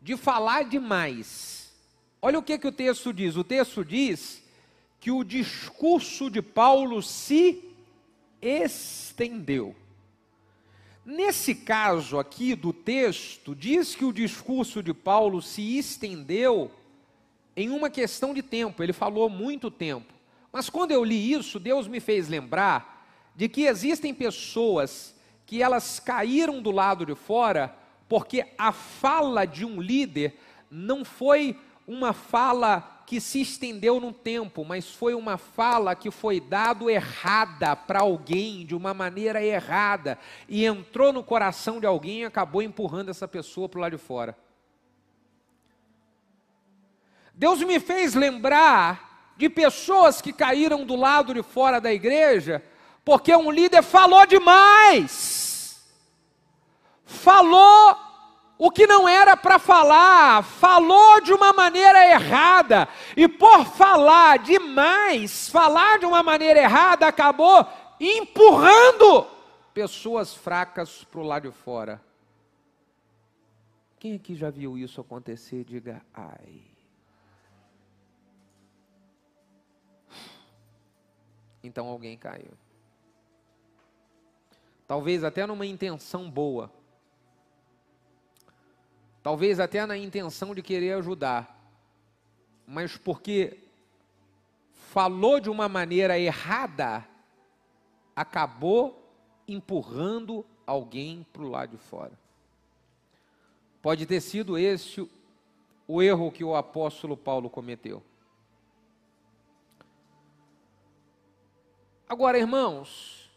de 0.00 0.16
falar 0.16 0.64
demais. 0.64 1.72
Olha 2.20 2.38
o 2.38 2.42
que, 2.42 2.58
que 2.58 2.66
o 2.66 2.72
texto 2.72 3.12
diz: 3.12 3.36
o 3.36 3.44
texto 3.44 3.84
diz 3.84 4.42
que 5.00 5.10
o 5.10 5.24
discurso 5.24 6.30
de 6.30 6.42
Paulo 6.42 7.02
se 7.02 7.64
estendeu. 8.40 9.74
Nesse 11.04 11.54
caso 11.54 12.18
aqui 12.18 12.54
do 12.54 12.72
texto, 12.72 13.54
diz 13.54 13.94
que 13.94 14.04
o 14.04 14.12
discurso 14.12 14.82
de 14.82 14.92
Paulo 14.92 15.40
se 15.40 15.78
estendeu 15.78 16.70
em 17.56 17.70
uma 17.70 17.88
questão 17.88 18.34
de 18.34 18.42
tempo, 18.42 18.82
ele 18.82 18.92
falou 18.92 19.28
muito 19.28 19.70
tempo. 19.70 20.12
Mas 20.52 20.68
quando 20.68 20.92
eu 20.92 21.02
li 21.02 21.32
isso, 21.32 21.58
Deus 21.58 21.88
me 21.88 21.98
fez 21.98 22.28
lembrar 22.28 23.06
de 23.34 23.48
que 23.48 23.62
existem 23.62 24.12
pessoas 24.12 25.14
que 25.46 25.62
elas 25.62 25.98
caíram 25.98 26.60
do 26.60 26.70
lado 26.70 27.06
de 27.06 27.14
fora 27.14 27.74
porque 28.08 28.44
a 28.56 28.72
fala 28.72 29.44
de 29.44 29.64
um 29.64 29.80
líder 29.80 30.38
não 30.70 31.04
foi 31.04 31.58
uma 31.86 32.12
fala 32.12 33.02
que 33.06 33.20
se 33.20 33.40
estendeu 33.40 33.98
no 33.98 34.12
tempo, 34.12 34.64
mas 34.66 34.90
foi 34.90 35.14
uma 35.14 35.38
fala 35.38 35.94
que 35.94 36.10
foi 36.10 36.40
dado 36.40 36.90
errada 36.90 37.74
para 37.74 38.00
alguém 38.00 38.66
de 38.66 38.74
uma 38.74 38.92
maneira 38.92 39.42
errada 39.42 40.18
e 40.46 40.66
entrou 40.66 41.10
no 41.10 41.24
coração 41.24 41.80
de 41.80 41.86
alguém 41.86 42.20
e 42.20 42.24
acabou 42.26 42.60
empurrando 42.60 43.08
essa 43.08 43.26
pessoa 43.26 43.66
para 43.66 43.78
o 43.78 43.80
lado 43.80 43.96
de 43.96 44.02
fora. 44.02 44.36
Deus 47.32 47.60
me 47.62 47.80
fez 47.80 48.14
lembrar 48.14 49.32
de 49.38 49.48
pessoas 49.48 50.20
que 50.20 50.32
caíram 50.32 50.84
do 50.84 50.96
lado 50.96 51.32
de 51.32 51.42
fora 51.42 51.80
da 51.80 51.92
igreja 51.92 52.62
porque 53.04 53.34
um 53.34 53.50
líder 53.50 53.82
falou 53.82 54.26
demais. 54.26 55.47
Falou 57.08 57.96
o 58.58 58.70
que 58.70 58.86
não 58.86 59.08
era 59.08 59.34
para 59.34 59.58
falar, 59.58 60.44
falou 60.44 61.22
de 61.22 61.32
uma 61.32 61.54
maneira 61.54 62.06
errada, 62.06 62.86
e 63.16 63.26
por 63.26 63.64
falar 63.64 64.40
demais, 64.40 65.48
falar 65.48 65.98
de 65.98 66.04
uma 66.04 66.22
maneira 66.22 66.60
errada, 66.60 67.06
acabou 67.06 67.66
empurrando 67.98 69.26
pessoas 69.72 70.34
fracas 70.34 71.02
para 71.02 71.20
o 71.20 71.22
lado 71.22 71.50
de 71.50 71.56
fora. 71.56 71.98
Quem 73.98 74.14
aqui 74.14 74.34
já 74.34 74.50
viu 74.50 74.76
isso 74.76 75.00
acontecer? 75.00 75.64
Diga 75.64 76.02
ai. 76.12 76.60
Então 81.64 81.86
alguém 81.88 82.18
caiu. 82.18 82.52
Talvez 84.86 85.24
até 85.24 85.46
numa 85.46 85.66
intenção 85.66 86.30
boa 86.30 86.77
talvez 89.28 89.60
até 89.60 89.84
na 89.84 89.94
intenção 89.94 90.54
de 90.54 90.62
querer 90.62 90.94
ajudar, 90.94 91.70
mas 92.66 92.96
porque 92.96 93.58
falou 94.72 95.38
de 95.38 95.50
uma 95.50 95.68
maneira 95.68 96.18
errada, 96.18 97.06
acabou 98.16 99.06
empurrando 99.46 100.46
alguém 100.66 101.26
para 101.30 101.42
o 101.42 101.48
lado 101.50 101.72
de 101.72 101.76
fora. 101.76 102.18
Pode 103.82 104.06
ter 104.06 104.22
sido 104.22 104.56
esse 104.56 105.06
o 105.86 106.02
erro 106.02 106.32
que 106.32 106.42
o 106.42 106.56
apóstolo 106.56 107.14
Paulo 107.14 107.50
cometeu. 107.50 108.02
Agora, 112.08 112.38
irmãos, 112.38 113.30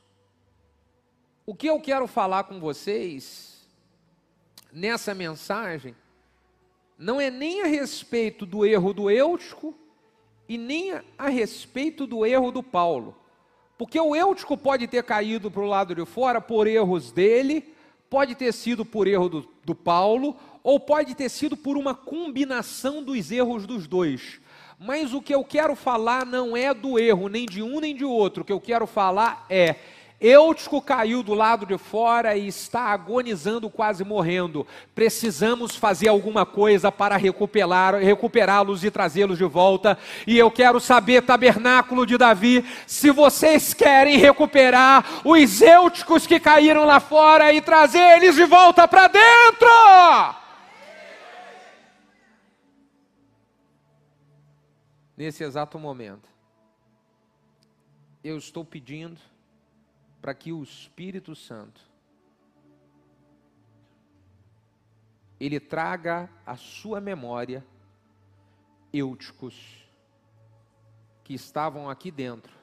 o 1.45 1.53
que 1.53 1.67
eu 1.67 1.81
quero 1.81 2.07
falar 2.07 2.45
com 2.45 2.61
vocês 2.61 3.50
nessa 4.71 5.13
mensagem 5.13 5.95
não 6.97 7.19
é 7.19 7.31
nem 7.31 7.63
a 7.63 7.65
respeito 7.65 8.45
do 8.45 8.65
erro 8.65 8.93
do 8.93 9.09
Eutico 9.09 9.75
e 10.47 10.57
nem 10.57 10.93
a 11.17 11.29
respeito 11.29 12.05
do 12.05 12.25
erro 12.25 12.51
do 12.51 12.61
Paulo. 12.61 13.15
Porque 13.77 13.99
o 13.99 14.15
Eutico 14.15 14.55
pode 14.55 14.87
ter 14.87 15.03
caído 15.03 15.49
para 15.49 15.63
o 15.63 15.65
lado 15.65 15.95
de 15.95 16.05
fora 16.05 16.39
por 16.39 16.67
erros 16.67 17.11
dele, 17.11 17.73
pode 18.07 18.35
ter 18.35 18.53
sido 18.53 18.85
por 18.85 19.07
erro 19.07 19.27
do, 19.27 19.49
do 19.65 19.73
Paulo, 19.73 20.35
ou 20.63 20.79
pode 20.79 21.15
ter 21.15 21.29
sido 21.29 21.57
por 21.57 21.75
uma 21.75 21.95
combinação 21.95 23.01
dos 23.01 23.31
erros 23.31 23.65
dos 23.65 23.87
dois. 23.87 24.39
Mas 24.77 25.13
o 25.13 25.21
que 25.21 25.33
eu 25.33 25.43
quero 25.43 25.75
falar 25.75 26.25
não 26.25 26.55
é 26.55 26.73
do 26.73 26.99
erro, 26.99 27.27
nem 27.27 27.47
de 27.47 27.63
um 27.63 27.79
nem 27.79 27.95
de 27.95 28.05
outro. 28.05 28.43
O 28.43 28.45
que 28.45 28.53
eu 28.53 28.61
quero 28.61 28.85
falar 28.85 29.45
é 29.49 29.75
Eutico 30.21 30.79
caiu 30.79 31.23
do 31.23 31.33
lado 31.33 31.65
de 31.65 31.79
fora 31.79 32.37
e 32.37 32.47
está 32.47 32.81
agonizando, 32.89 33.71
quase 33.71 34.03
morrendo. 34.03 34.67
Precisamos 34.93 35.75
fazer 35.75 36.09
alguma 36.09 36.45
coisa 36.45 36.91
para 36.91 37.17
recuperá-los 37.17 38.83
e 38.83 38.91
trazê-los 38.91 39.39
de 39.39 39.45
volta. 39.45 39.97
E 40.27 40.37
eu 40.37 40.51
quero 40.51 40.79
saber, 40.79 41.23
tabernáculo 41.23 42.05
de 42.05 42.19
Davi, 42.19 42.63
se 42.85 43.09
vocês 43.09 43.73
querem 43.73 44.17
recuperar 44.17 45.21
os 45.25 45.59
Eúticos 45.59 46.27
que 46.27 46.39
caíram 46.39 46.85
lá 46.85 46.99
fora 46.99 47.51
e 47.51 47.59
trazer 47.59 48.17
eles 48.17 48.35
de 48.35 48.45
volta 48.45 48.87
para 48.87 49.07
dentro. 49.07 49.67
Nesse 55.17 55.43
exato 55.43 55.79
momento, 55.79 56.29
eu 58.23 58.37
estou 58.37 58.63
pedindo 58.63 59.30
para 60.21 60.33
que 60.33 60.53
o 60.53 60.61
Espírito 60.61 61.35
Santo 61.35 61.81
ele 65.39 65.59
traga 65.59 66.29
à 66.45 66.55
sua 66.55 67.01
memória 67.01 67.65
eúticos 68.93 69.87
que 71.23 71.33
estavam 71.33 71.89
aqui 71.89 72.11
dentro 72.11 72.53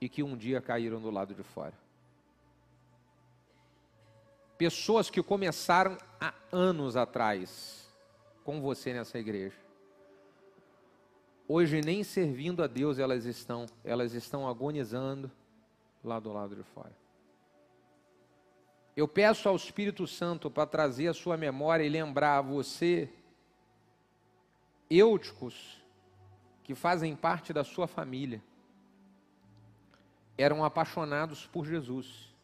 e 0.00 0.08
que 0.08 0.22
um 0.22 0.36
dia 0.36 0.60
caíram 0.60 1.00
do 1.00 1.10
lado 1.10 1.34
de 1.34 1.42
fora. 1.42 1.74
Pessoas 4.56 5.10
que 5.10 5.22
começaram 5.22 5.98
há 6.20 6.32
anos 6.52 6.96
atrás 6.96 7.88
com 8.44 8.60
você 8.60 8.92
nessa 8.92 9.18
igreja. 9.18 9.56
Hoje 11.48 11.80
nem 11.80 12.04
servindo 12.04 12.62
a 12.62 12.66
Deus 12.66 12.98
elas 12.98 13.24
estão, 13.24 13.66
elas 13.82 14.12
estão 14.14 14.46
agonizando, 14.46 15.30
lá 16.02 16.18
do 16.18 16.32
lado 16.32 16.54
de 16.54 16.62
fora. 16.62 16.96
Eu 18.96 19.06
peço 19.06 19.48
ao 19.48 19.54
Espírito 19.54 20.06
Santo 20.06 20.50
para 20.50 20.66
trazer 20.66 21.08
a 21.08 21.14
sua 21.14 21.36
memória 21.36 21.84
e 21.84 21.88
lembrar 21.88 22.38
a 22.38 22.42
você, 22.42 23.08
eúticos, 24.90 25.80
que 26.64 26.74
fazem 26.74 27.14
parte 27.14 27.52
da 27.52 27.62
sua 27.62 27.86
família, 27.86 28.42
eram 30.36 30.64
apaixonados 30.64 31.46
por 31.46 31.64
Jesus, 31.64 32.34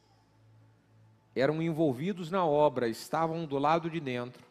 eram 1.34 1.60
envolvidos 1.60 2.30
na 2.30 2.44
obra, 2.44 2.88
estavam 2.88 3.44
do 3.46 3.58
lado 3.58 3.90
de 3.90 4.00
dentro, 4.00 4.44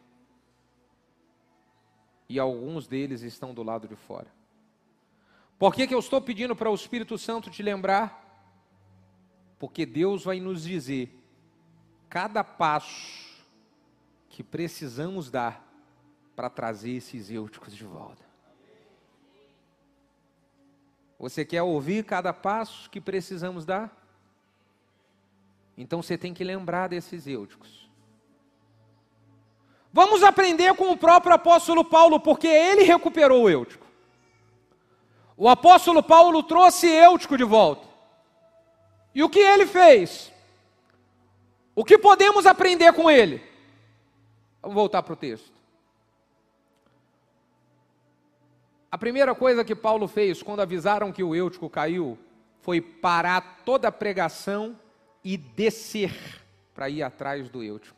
e 2.28 2.38
alguns 2.38 2.86
deles 2.86 3.22
estão 3.22 3.54
do 3.54 3.62
lado 3.62 3.88
de 3.88 3.96
fora. 3.96 4.28
Por 5.58 5.74
que, 5.74 5.86
que 5.86 5.94
eu 5.94 5.98
estou 5.98 6.20
pedindo 6.20 6.54
para 6.54 6.70
o 6.70 6.74
Espírito 6.74 7.16
Santo 7.16 7.50
te 7.50 7.62
lembrar? 7.62 8.23
Porque 9.58 9.86
Deus 9.86 10.24
vai 10.24 10.40
nos 10.40 10.62
dizer 10.64 11.10
cada 12.08 12.44
passo 12.44 13.44
que 14.28 14.42
precisamos 14.42 15.30
dar 15.30 15.64
para 16.34 16.50
trazer 16.50 16.90
esses 16.90 17.30
eúticos 17.30 17.74
de 17.74 17.84
volta. 17.84 18.24
Você 21.18 21.44
quer 21.44 21.62
ouvir 21.62 22.04
cada 22.04 22.32
passo 22.32 22.90
que 22.90 23.00
precisamos 23.00 23.64
dar? 23.64 23.96
Então 25.76 26.02
você 26.02 26.18
tem 26.18 26.34
que 26.34 26.44
lembrar 26.44 26.88
desses 26.88 27.26
eúticos. 27.26 27.88
Vamos 29.92 30.24
aprender 30.24 30.74
com 30.74 30.90
o 30.90 30.96
próprio 30.96 31.34
apóstolo 31.34 31.84
Paulo, 31.84 32.18
porque 32.18 32.48
ele 32.48 32.82
recuperou 32.82 33.44
o 33.44 33.50
eútico. 33.50 33.86
O 35.36 35.48
apóstolo 35.48 36.02
Paulo 36.02 36.42
trouxe 36.42 36.88
eútico 36.88 37.36
de 37.36 37.44
volta. 37.44 37.93
E 39.14 39.22
o 39.22 39.28
que 39.28 39.38
ele 39.38 39.66
fez? 39.66 40.32
O 41.74 41.84
que 41.84 41.96
podemos 41.96 42.46
aprender 42.46 42.92
com 42.92 43.10
ele? 43.10 43.42
Vamos 44.60 44.74
voltar 44.74 45.02
para 45.02 45.12
o 45.12 45.16
texto. 45.16 45.52
A 48.90 48.98
primeira 48.98 49.34
coisa 49.34 49.64
que 49.64 49.74
Paulo 49.74 50.06
fez 50.06 50.42
quando 50.42 50.60
avisaram 50.60 51.12
que 51.12 51.22
o 51.22 51.34
Eutico 51.34 51.68
caiu 51.68 52.18
foi 52.62 52.80
parar 52.80 53.60
toda 53.64 53.88
a 53.88 53.92
pregação 53.92 54.78
e 55.22 55.36
descer 55.36 56.14
para 56.72 56.88
ir 56.88 57.02
atrás 57.02 57.48
do 57.48 57.62
Eutico. 57.62 57.96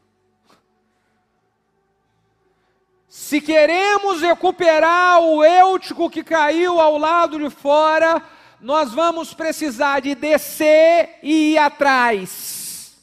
Se 3.09 3.40
queremos 3.40 4.20
recuperar 4.20 5.20
o 5.20 5.44
Eutico 5.44 6.11
que 6.11 6.24
caiu 6.24 6.81
ao 6.81 6.98
lado 6.98 7.38
de 7.38 7.48
fora, 7.50 8.22
nós 8.61 8.92
vamos 8.92 9.35
precisar 9.35 10.01
de 10.01 10.14
descer 10.14 11.19
e 11.23 11.53
ir 11.53 11.59
atrás. 11.59 12.97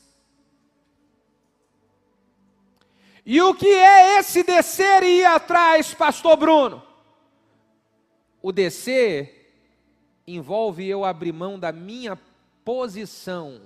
E 3.26 3.42
o 3.42 3.56
que 3.56 3.68
é 3.68 4.20
esse 4.20 4.44
descer 4.44 5.04
e 5.04 5.20
ir 5.20 5.26
atrás, 5.26 5.94
Pastor 5.94 6.36
Bruno? 6.36 6.84
O 8.42 8.52
descer 8.52 9.56
envolve 10.28 10.86
eu 10.86 11.06
abrir 11.06 11.32
mão 11.32 11.58
da 11.58 11.72
minha 11.72 12.20
posição 12.66 13.62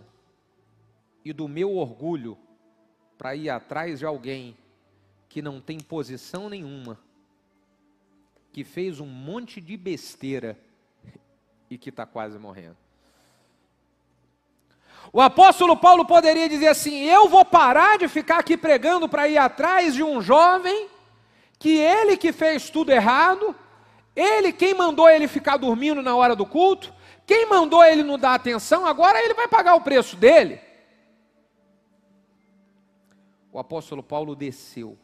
e 1.25 1.33
do 1.33 1.47
meu 1.47 1.75
orgulho 1.75 2.37
para 3.17 3.35
ir 3.35 3.49
atrás 3.49 3.99
de 3.99 4.05
alguém 4.05 4.55
que 5.27 5.41
não 5.41 5.59
tem 5.59 5.79
posição 5.79 6.49
nenhuma, 6.49 6.99
que 8.53 8.63
fez 8.63 8.99
um 8.99 9.07
monte 9.07 9.59
de 9.59 9.75
besteira 9.75 10.57
e 11.69 11.77
que 11.77 11.89
está 11.89 12.05
quase 12.05 12.37
morrendo. 12.37 12.77
O 15.11 15.21
apóstolo 15.21 15.77
Paulo 15.77 16.05
poderia 16.05 16.49
dizer 16.49 16.67
assim: 16.67 17.03
Eu 17.03 17.29
vou 17.29 17.45
parar 17.45 17.97
de 17.97 18.07
ficar 18.07 18.39
aqui 18.39 18.57
pregando 18.57 19.07
para 19.07 19.27
ir 19.27 19.37
atrás 19.37 19.93
de 19.93 20.03
um 20.03 20.21
jovem 20.21 20.89
que 21.59 21.77
ele 21.77 22.17
que 22.17 22.31
fez 22.31 22.69
tudo 22.69 22.91
errado, 22.91 23.55
ele 24.15 24.51
quem 24.51 24.73
mandou 24.73 25.09
ele 25.09 25.27
ficar 25.27 25.57
dormindo 25.57 26.01
na 26.01 26.15
hora 26.15 26.35
do 26.35 26.45
culto, 26.45 26.93
quem 27.25 27.47
mandou 27.47 27.83
ele 27.83 28.03
não 28.03 28.17
dar 28.17 28.35
atenção, 28.35 28.85
agora 28.85 29.19
ele 29.23 29.33
vai 29.33 29.47
pagar 29.47 29.75
o 29.75 29.81
preço 29.81 30.15
dele. 30.15 30.59
O 33.51 33.57
apóstolo 33.57 34.03
Paulo 34.03 34.35
desceu, 34.35 34.97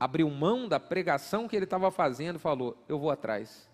abriu 0.00 0.28
mão 0.28 0.66
da 0.66 0.80
pregação 0.80 1.46
que 1.46 1.54
ele 1.54 1.64
estava 1.64 1.90
fazendo 1.90 2.36
e 2.36 2.40
falou: 2.40 2.76
Eu 2.88 2.98
vou 2.98 3.10
atrás. 3.10 3.69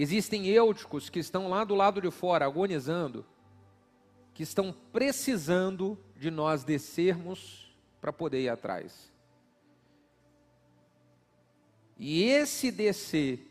Existem 0.00 0.46
eúticos 0.46 1.10
que 1.10 1.18
estão 1.18 1.48
lá 1.48 1.64
do 1.64 1.74
lado 1.74 2.00
de 2.00 2.08
fora, 2.08 2.46
agonizando, 2.46 3.26
que 4.32 4.44
estão 4.44 4.72
precisando 4.92 5.98
de 6.16 6.30
nós 6.30 6.62
descermos 6.62 7.76
para 8.00 8.12
poder 8.12 8.40
ir 8.42 8.48
atrás. 8.48 9.12
E 11.98 12.22
esse 12.22 12.70
descer 12.70 13.44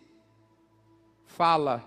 fala 1.25 1.85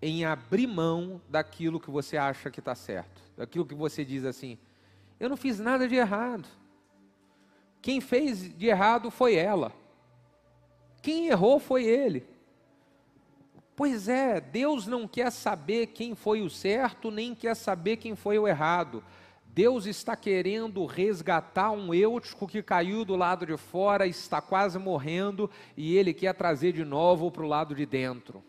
em 0.00 0.24
abrir 0.24 0.68
mão 0.68 1.20
daquilo 1.28 1.80
que 1.80 1.90
você 1.90 2.16
acha 2.16 2.48
que 2.48 2.60
está 2.60 2.76
certo, 2.76 3.20
daquilo 3.36 3.66
que 3.66 3.74
você 3.74 4.04
diz 4.04 4.24
assim: 4.24 4.56
eu 5.18 5.28
não 5.28 5.36
fiz 5.36 5.58
nada 5.58 5.88
de 5.88 5.96
errado. 5.96 6.48
Quem 7.82 8.00
fez 8.00 8.56
de 8.56 8.66
errado 8.68 9.10
foi 9.10 9.34
ela. 9.34 9.72
Quem 11.02 11.26
errou 11.26 11.58
foi 11.58 11.84
ele. 11.84 12.29
Pois 13.80 14.08
é, 14.08 14.42
Deus 14.42 14.86
não 14.86 15.08
quer 15.08 15.32
saber 15.32 15.86
quem 15.86 16.14
foi 16.14 16.42
o 16.42 16.50
certo, 16.50 17.10
nem 17.10 17.34
quer 17.34 17.56
saber 17.56 17.96
quem 17.96 18.14
foi 18.14 18.38
o 18.38 18.46
errado. 18.46 19.02
Deus 19.46 19.86
está 19.86 20.14
querendo 20.14 20.84
resgatar 20.84 21.70
um 21.70 21.94
eutico 21.94 22.46
que 22.46 22.62
caiu 22.62 23.06
do 23.06 23.16
lado 23.16 23.46
de 23.46 23.56
fora, 23.56 24.06
está 24.06 24.38
quase 24.42 24.78
morrendo, 24.78 25.50
e 25.78 25.96
Ele 25.96 26.12
quer 26.12 26.34
trazer 26.34 26.72
de 26.72 26.84
novo 26.84 27.30
para 27.30 27.42
o 27.42 27.48
lado 27.48 27.74
de 27.74 27.86
dentro. 27.86 28.44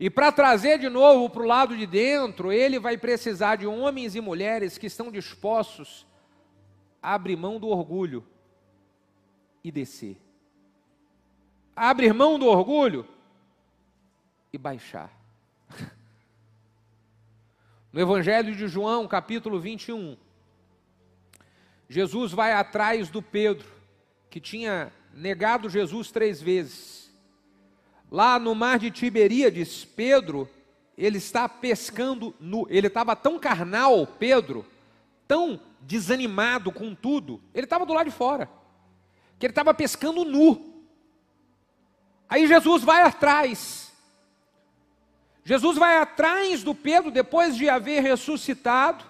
E 0.00 0.08
para 0.08 0.32
trazer 0.32 0.78
de 0.78 0.88
novo 0.88 1.28
para 1.28 1.42
o 1.42 1.46
lado 1.46 1.76
de 1.76 1.86
dentro, 1.86 2.50
Ele 2.50 2.78
vai 2.78 2.96
precisar 2.96 3.56
de 3.56 3.66
homens 3.66 4.14
e 4.14 4.22
mulheres 4.22 4.78
que 4.78 4.86
estão 4.86 5.12
dispostos 5.12 6.06
a 7.02 7.12
abrir 7.12 7.36
mão 7.36 7.60
do 7.60 7.68
orgulho 7.68 8.24
e 9.62 9.70
descer 9.70 10.16
abrir 11.74 12.12
mão 12.12 12.38
do 12.38 12.46
orgulho 12.46 13.06
e 14.52 14.58
baixar. 14.58 15.10
No 17.92 18.00
Evangelho 18.00 18.56
de 18.56 18.68
João, 18.68 19.06
capítulo 19.06 19.60
21, 19.60 20.16
Jesus 21.90 22.32
vai 22.32 22.54
atrás 22.54 23.10
do 23.10 23.20
Pedro, 23.20 23.68
que 24.30 24.40
tinha 24.40 24.90
negado 25.12 25.68
Jesus 25.68 26.10
três 26.10 26.40
vezes. 26.40 27.14
Lá 28.10 28.38
no 28.38 28.54
mar 28.54 28.78
de 28.78 28.90
Tiberíades, 28.90 29.84
Pedro, 29.84 30.48
ele 30.96 31.18
está 31.18 31.46
pescando 31.46 32.34
nu. 32.40 32.66
Ele 32.70 32.86
estava 32.86 33.14
tão 33.14 33.38
carnal, 33.38 34.06
Pedro, 34.06 34.64
tão 35.28 35.60
desanimado 35.82 36.72
com 36.72 36.94
tudo, 36.94 37.42
ele 37.52 37.66
estava 37.66 37.84
do 37.84 37.92
lado 37.92 38.06
de 38.06 38.14
fora, 38.14 38.48
que 39.38 39.46
ele 39.46 39.50
estava 39.50 39.74
pescando 39.74 40.24
nu. 40.24 40.71
Aí 42.32 42.46
Jesus 42.46 42.82
vai 42.82 43.02
atrás. 43.02 43.92
Jesus 45.44 45.76
vai 45.76 45.98
atrás 45.98 46.62
do 46.62 46.74
Pedro 46.74 47.10
depois 47.10 47.54
de 47.54 47.68
haver 47.68 48.02
ressuscitado. 48.02 49.04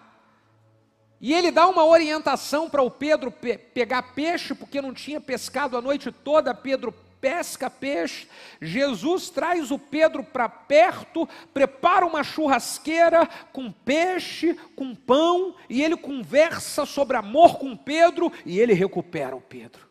E 1.21 1.33
ele 1.33 1.53
dá 1.53 1.69
uma 1.69 1.85
orientação 1.85 2.69
para 2.69 2.83
o 2.83 2.91
Pedro 2.91 3.31
pe 3.31 3.57
pegar 3.57 4.15
peixe, 4.15 4.57
porque 4.57 4.83
não 4.83 4.93
tinha 4.93 5.21
pescado 5.21 5.77
a 5.77 5.81
noite 5.81 6.11
toda. 6.11 6.53
Pedro 6.53 6.91
pesca 7.21 7.71
peixe. 7.71 8.27
Jesus 8.61 9.31
traz 9.31 9.71
o 9.71 9.79
Pedro 9.79 10.25
para 10.25 10.49
perto, 10.49 11.29
prepara 11.55 12.05
uma 12.05 12.25
churrasqueira 12.25 13.29
com 13.53 13.71
peixe, 13.71 14.55
com 14.75 14.97
pão, 14.97 15.55
e 15.71 15.81
ele 15.81 15.97
conversa 15.97 16.85
sobre 16.85 17.17
amor 17.17 17.61
com 17.61 17.77
Pedro 17.77 18.33
e 18.45 18.59
ele 18.59 18.73
recupera 18.73 19.37
o 19.37 19.41
Pedro. 19.41 19.89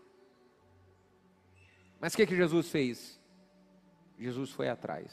Mas 1.97 2.13
o 2.13 2.17
que, 2.17 2.27
que 2.27 2.35
Jesus 2.35 2.67
fez? 2.67 3.20
Jesus 4.21 4.51
foi 4.51 4.69
atrás. 4.69 5.11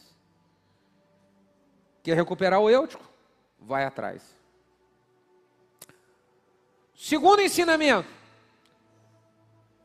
Quer 2.03 2.15
recuperar 2.15 2.61
o 2.61 2.69
eutico? 2.69 3.03
Vai 3.59 3.87
atrás. 3.87 4.23
Segundo 6.95 7.41
ensinamento: 7.41 8.07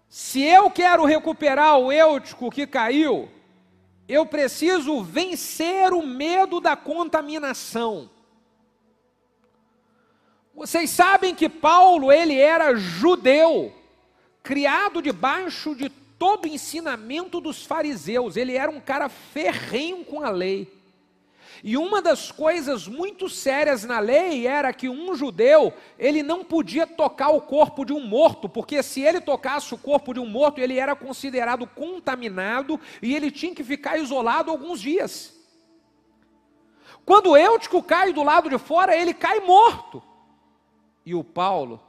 se 0.10 0.42
eu 0.42 0.70
quero 0.70 1.06
recuperar 1.06 1.78
o 1.78 1.90
eutico 1.90 2.52
que 2.52 2.68
caiu, 2.68 3.30
eu 4.10 4.26
preciso 4.26 5.02
vencer 5.02 5.94
o 5.94 6.06
medo 6.06 6.60
da 6.60 6.76
contaminação. 6.76 8.10
Vocês 10.54 10.90
sabem 10.90 11.34
que 11.34 11.48
Paulo, 11.48 12.12
ele 12.12 12.38
era 12.38 12.76
judeu, 12.76 13.74
criado 14.44 15.02
debaixo 15.02 15.74
de 15.74 15.90
todo 16.24 16.46
o 16.46 16.48
ensinamento 16.48 17.42
dos 17.42 17.66
fariseus, 17.66 18.38
ele 18.38 18.56
era 18.56 18.72
um 18.72 18.80
cara 18.80 19.10
ferrenho 19.10 20.06
com 20.06 20.24
a 20.24 20.30
lei. 20.30 20.74
E 21.62 21.76
uma 21.76 22.02
das 22.02 22.32
coisas 22.32 22.88
muito 22.88 23.28
sérias 23.28 23.84
na 23.84 24.00
lei 24.00 24.48
era 24.48 24.72
que 24.72 24.88
um 24.88 25.14
judeu, 25.16 25.74
ele 26.00 26.24
não 26.24 26.46
podia 26.46 26.88
tocar 26.88 27.28
o 27.32 27.42
corpo 27.42 27.84
de 27.84 27.92
um 27.92 28.00
morto, 28.00 28.48
porque 28.48 28.82
se 28.82 29.02
ele 29.02 29.20
tocasse 29.20 29.74
o 29.74 29.78
corpo 29.78 30.14
de 30.14 30.22
um 30.22 30.26
morto, 30.26 30.60
ele 30.60 30.80
era 30.80 30.96
considerado 30.96 31.68
contaminado 31.68 32.80
e 33.02 33.14
ele 33.14 33.30
tinha 33.30 33.54
que 33.54 33.64
ficar 33.64 33.98
isolado 33.98 34.50
alguns 34.50 34.80
dias. 34.80 35.38
Quando 37.06 37.32
o 37.32 37.38
Eutico 37.38 37.84
cai 37.84 38.14
do 38.14 38.24
lado 38.24 38.50
de 38.50 38.58
fora, 38.58 38.96
ele 38.96 39.14
cai 39.14 39.42
morto. 39.42 40.02
E 41.06 41.14
o 41.14 41.22
Paulo, 41.22 41.82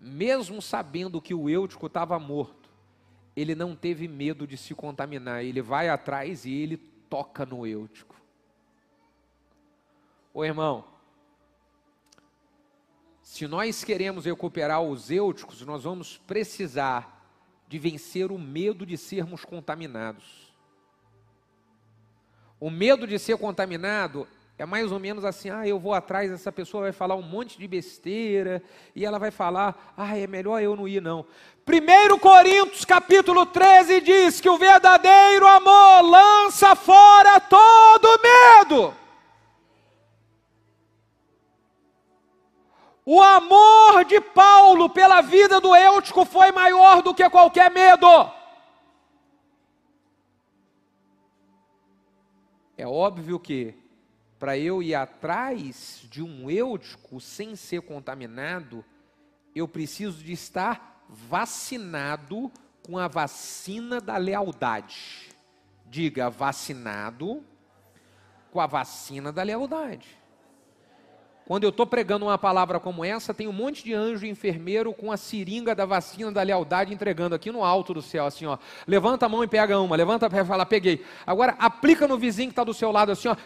mesmo 0.00 0.60
sabendo 0.60 1.22
que 1.22 1.32
o 1.32 1.48
Eutico 1.48 1.86
estava 1.86 2.18
morto, 2.18 2.63
ele 3.36 3.54
não 3.54 3.74
teve 3.74 4.06
medo 4.06 4.46
de 4.46 4.56
se 4.56 4.74
contaminar, 4.74 5.44
ele 5.44 5.60
vai 5.60 5.88
atrás 5.88 6.44
e 6.44 6.52
ele 6.52 6.76
toca 6.76 7.44
no 7.44 7.66
eutico. 7.66 8.14
Ô 10.32 10.44
irmão, 10.44 10.84
se 13.22 13.46
nós 13.46 13.82
queremos 13.82 14.26
recuperar 14.26 14.82
os 14.82 15.10
eúticos, 15.10 15.62
nós 15.62 15.84
vamos 15.84 16.18
precisar 16.18 17.14
de 17.66 17.78
vencer 17.78 18.30
o 18.30 18.38
medo 18.38 18.84
de 18.84 18.96
sermos 18.96 19.44
contaminados. 19.44 20.52
O 22.60 22.70
medo 22.70 23.06
de 23.06 23.18
ser 23.18 23.36
contaminado 23.38 24.28
é 24.56 24.64
mais 24.64 24.92
ou 24.92 25.00
menos 25.00 25.24
assim: 25.24 25.50
ah, 25.50 25.66
eu 25.66 25.78
vou 25.78 25.92
atrás, 25.92 26.30
essa 26.30 26.52
pessoa 26.52 26.84
vai 26.84 26.92
falar 26.92 27.16
um 27.16 27.22
monte 27.22 27.58
de 27.58 27.66
besteira, 27.66 28.62
e 28.94 29.04
ela 29.04 29.18
vai 29.18 29.30
falar, 29.30 29.94
ah, 29.96 30.16
é 30.16 30.26
melhor 30.26 30.62
eu 30.62 30.76
não 30.76 30.86
ir, 30.86 31.02
não. 31.02 31.26
1 31.66 32.18
Coríntios 32.18 32.84
capítulo 32.84 33.46
13 33.46 34.00
diz 34.00 34.40
que 34.40 34.48
o 34.48 34.58
verdadeiro 34.58 35.46
amor 35.46 36.02
lança 36.02 36.76
fora 36.76 37.40
todo 37.40 38.20
medo. 38.22 38.94
O 43.06 43.20
amor 43.20 44.04
de 44.04 44.20
Paulo 44.20 44.88
pela 44.88 45.20
vida 45.20 45.60
do 45.60 45.74
Eutico 45.74 46.24
foi 46.24 46.52
maior 46.52 47.02
do 47.02 47.12
que 47.12 47.28
qualquer 47.28 47.70
medo. 47.70 48.06
É 52.78 52.86
óbvio 52.86 53.38
que 53.38 53.83
para 54.44 54.58
eu 54.58 54.82
ir 54.82 54.94
atrás 54.94 56.02
de 56.10 56.22
um 56.22 56.50
eutico 56.50 57.18
sem 57.18 57.56
ser 57.56 57.80
contaminado, 57.80 58.84
eu 59.56 59.66
preciso 59.66 60.22
de 60.22 60.32
estar 60.32 61.02
vacinado 61.08 62.52
com 62.82 62.98
a 62.98 63.08
vacina 63.08 64.02
da 64.02 64.18
lealdade. 64.18 65.30
Diga, 65.86 66.28
vacinado 66.28 67.42
com 68.52 68.60
a 68.60 68.66
vacina 68.66 69.32
da 69.32 69.42
lealdade. 69.42 70.08
Quando 71.46 71.64
eu 71.64 71.70
estou 71.70 71.86
pregando 71.86 72.26
uma 72.26 72.36
palavra 72.36 72.78
como 72.78 73.02
essa, 73.02 73.32
tem 73.32 73.48
um 73.48 73.52
monte 73.52 73.82
de 73.82 73.92
anjo 73.94 74.26
enfermeiro 74.26 74.92
com 74.92 75.10
a 75.10 75.16
seringa 75.16 75.74
da 75.74 75.86
vacina 75.86 76.32
da 76.32 76.42
lealdade 76.42 76.92
entregando 76.92 77.34
aqui 77.34 77.50
no 77.50 77.64
alto 77.64 77.94
do 77.94 78.02
céu, 78.02 78.26
assim, 78.26 78.44
ó. 78.44 78.58
Levanta 78.86 79.24
a 79.24 79.28
mão 79.28 79.42
e 79.42 79.46
pega 79.46 79.78
uma, 79.78 79.96
levanta 79.96 80.26
e 80.26 80.44
fala, 80.44 80.66
peguei. 80.66 81.02
Agora 81.26 81.54
aplica 81.58 82.06
no 82.06 82.18
vizinho 82.18 82.48
que 82.48 82.52
está 82.52 82.64
do 82.64 82.74
seu 82.74 82.90
lado, 82.90 83.12
assim, 83.12 83.28
ó. 83.28 83.36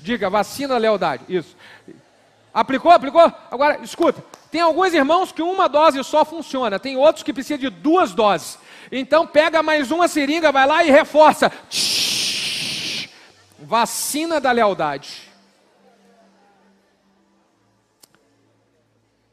Diga, 0.00 0.30
vacina 0.30 0.74
da 0.74 0.78
lealdade. 0.78 1.24
Isso. 1.28 1.56
Aplicou, 2.52 2.90
aplicou? 2.90 3.32
Agora, 3.50 3.80
escuta. 3.82 4.24
Tem 4.50 4.60
alguns 4.60 4.94
irmãos 4.94 5.30
que 5.30 5.42
uma 5.42 5.68
dose 5.68 6.02
só 6.02 6.24
funciona, 6.24 6.78
tem 6.78 6.96
outros 6.96 7.22
que 7.22 7.32
precisam 7.32 7.58
de 7.58 7.68
duas 7.68 8.12
doses. 8.12 8.58
Então 8.90 9.26
pega 9.26 9.62
mais 9.62 9.90
uma 9.90 10.08
seringa, 10.08 10.50
vai 10.50 10.66
lá 10.66 10.82
e 10.82 10.90
reforça. 10.90 11.52
Vacina 13.58 14.40
da 14.40 14.50
lealdade. 14.50 15.28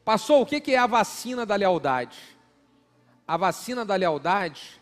Passou, 0.04 0.42
o 0.42 0.46
que 0.46 0.72
é 0.72 0.78
a 0.78 0.86
vacina 0.86 1.46
da 1.46 1.56
lealdade? 1.56 2.18
A 3.26 3.36
vacina 3.36 3.84
da 3.84 3.96
lealdade 3.96 4.80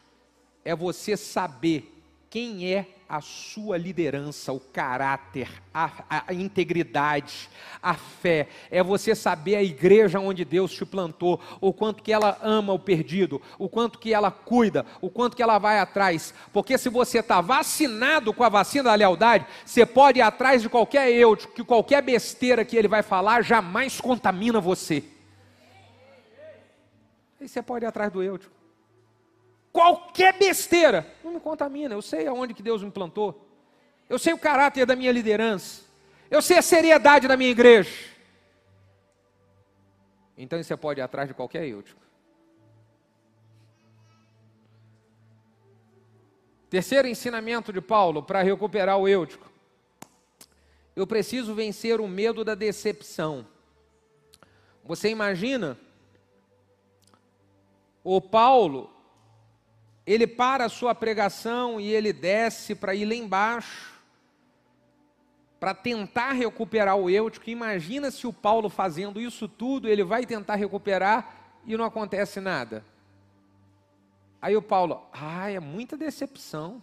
é 0.64 0.74
você 0.74 1.16
saber 1.16 1.93
quem 2.34 2.66
é 2.74 2.88
a 3.08 3.20
sua 3.20 3.78
liderança, 3.78 4.52
o 4.52 4.58
caráter, 4.58 5.48
a, 5.72 6.24
a, 6.26 6.34
integridade, 6.34 7.48
a 7.80 7.94
fé. 7.94 8.48
É 8.72 8.82
você 8.82 9.14
saber 9.14 9.54
a 9.54 9.62
igreja 9.62 10.18
onde 10.18 10.44
Deus 10.44 10.72
te 10.72 10.84
plantou, 10.84 11.40
o 11.60 11.72
quanto 11.72 12.02
que 12.02 12.12
ela 12.12 12.36
ama 12.42 12.72
o 12.72 12.78
perdido, 12.78 13.40
o 13.56 13.68
quanto 13.68 14.00
que 14.00 14.12
ela 14.12 14.32
cuida, 14.32 14.84
o 15.00 15.08
quanto 15.08 15.36
que 15.36 15.44
ela 15.44 15.60
vai 15.60 15.78
atrás. 15.78 16.34
Porque 16.52 16.76
se 16.76 16.88
você 16.88 17.20
está 17.20 17.40
vacinado 17.40 18.34
com 18.34 18.42
a 18.42 18.48
vacina 18.48 18.82
da 18.82 18.96
lealdade, 18.96 19.46
você 19.64 19.86
pode 19.86 20.18
ir 20.18 20.22
atrás 20.22 20.60
de 20.60 20.68
qualquer 20.68 21.12
eu, 21.12 21.36
que 21.36 21.62
qualquer 21.62 22.02
besteira 22.02 22.64
que 22.64 22.76
ele 22.76 22.88
vai 22.88 23.04
falar 23.04 23.42
jamais 23.42 24.00
contamina 24.00 24.60
você. 24.60 25.04
Aí 27.40 27.46
você 27.46 27.62
pode 27.62 27.84
ir 27.84 27.86
atrás 27.86 28.10
do 28.10 28.20
eu. 28.24 28.38
Tipo. 28.38 28.63
Qualquer 29.74 30.38
besteira 30.38 31.04
não 31.24 31.32
me 31.32 31.40
contamina. 31.40 31.96
Eu 31.96 32.00
sei 32.00 32.28
aonde 32.28 32.54
que 32.54 32.62
Deus 32.62 32.80
me 32.80 32.92
plantou. 32.92 33.44
Eu 34.08 34.20
sei 34.20 34.32
o 34.32 34.38
caráter 34.38 34.86
da 34.86 34.94
minha 34.94 35.10
liderança. 35.10 35.82
Eu 36.30 36.40
sei 36.40 36.58
a 36.58 36.62
seriedade 36.62 37.26
da 37.26 37.36
minha 37.36 37.50
igreja. 37.50 37.90
Então 40.38 40.62
você 40.62 40.76
pode 40.76 41.00
ir 41.00 41.02
atrás 41.02 41.26
de 41.26 41.34
qualquer 41.34 41.66
eu. 41.66 41.82
Tipo. 41.82 42.00
Terceiro 46.70 47.08
ensinamento 47.08 47.72
de 47.72 47.80
Paulo 47.80 48.22
para 48.22 48.42
recuperar 48.42 48.96
o 48.96 49.08
eutico. 49.08 49.50
Eu 50.94 51.04
preciso 51.04 51.52
vencer 51.52 52.00
o 52.00 52.06
medo 52.06 52.44
da 52.44 52.54
decepção. 52.54 53.44
Você 54.84 55.08
imagina 55.08 55.76
o 58.04 58.20
Paulo, 58.20 58.93
ele 60.06 60.26
para 60.26 60.66
a 60.66 60.68
sua 60.68 60.94
pregação 60.94 61.80
e 61.80 61.90
ele 61.90 62.12
desce 62.12 62.74
para 62.74 62.94
ir 62.94 63.06
lá 63.06 63.14
embaixo, 63.14 63.94
para 65.58 65.74
tentar 65.74 66.32
recuperar 66.32 66.96
o 66.96 67.08
eutico. 67.08 67.48
Imagina 67.48 68.10
se 68.10 68.26
o 68.26 68.32
Paulo 68.32 68.68
fazendo 68.68 69.20
isso 69.20 69.48
tudo, 69.48 69.88
ele 69.88 70.04
vai 70.04 70.26
tentar 70.26 70.56
recuperar 70.56 71.56
e 71.64 71.76
não 71.76 71.84
acontece 71.84 72.38
nada. 72.38 72.84
Aí 74.42 74.54
o 74.54 74.60
Paulo, 74.60 75.06
ah, 75.10 75.50
é 75.50 75.58
muita 75.58 75.96
decepção. 75.96 76.82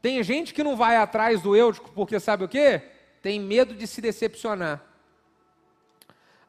Tem 0.00 0.22
gente 0.22 0.54
que 0.54 0.64
não 0.64 0.74
vai 0.74 0.96
atrás 0.96 1.42
do 1.42 1.54
eutico 1.54 1.92
porque 1.92 2.18
sabe 2.18 2.44
o 2.44 2.48
quê? 2.48 2.80
Tem 3.20 3.38
medo 3.38 3.74
de 3.74 3.86
se 3.86 4.00
decepcionar. 4.00 4.82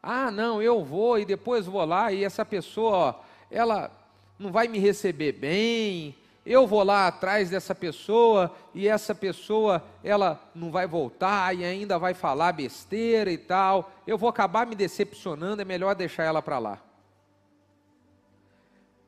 Ah, 0.02 0.30
não, 0.30 0.62
eu 0.62 0.82
vou 0.82 1.18
e 1.18 1.26
depois 1.26 1.66
vou 1.66 1.84
lá 1.84 2.10
e 2.10 2.24
essa 2.24 2.44
pessoa, 2.44 2.96
ó, 2.96 3.20
ela 3.50 3.97
não 4.38 4.52
vai 4.52 4.68
me 4.68 4.78
receber 4.78 5.32
bem. 5.32 6.14
Eu 6.46 6.66
vou 6.66 6.82
lá 6.82 7.08
atrás 7.08 7.50
dessa 7.50 7.74
pessoa 7.74 8.54
e 8.74 8.88
essa 8.88 9.14
pessoa, 9.14 9.84
ela 10.02 10.40
não 10.54 10.70
vai 10.70 10.86
voltar 10.86 11.54
e 11.54 11.64
ainda 11.64 11.98
vai 11.98 12.14
falar 12.14 12.52
besteira 12.52 13.30
e 13.30 13.36
tal. 13.36 13.92
Eu 14.06 14.16
vou 14.16 14.28
acabar 14.28 14.66
me 14.66 14.74
decepcionando, 14.74 15.60
é 15.60 15.64
melhor 15.64 15.94
deixar 15.94 16.24
ela 16.24 16.40
para 16.40 16.58
lá. 16.58 16.82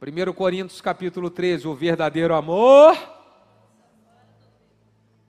1 0.02 0.32
Coríntios 0.32 0.80
capítulo 0.80 1.30
13, 1.30 1.68
o 1.68 1.74
verdadeiro 1.74 2.34
amor 2.34 2.96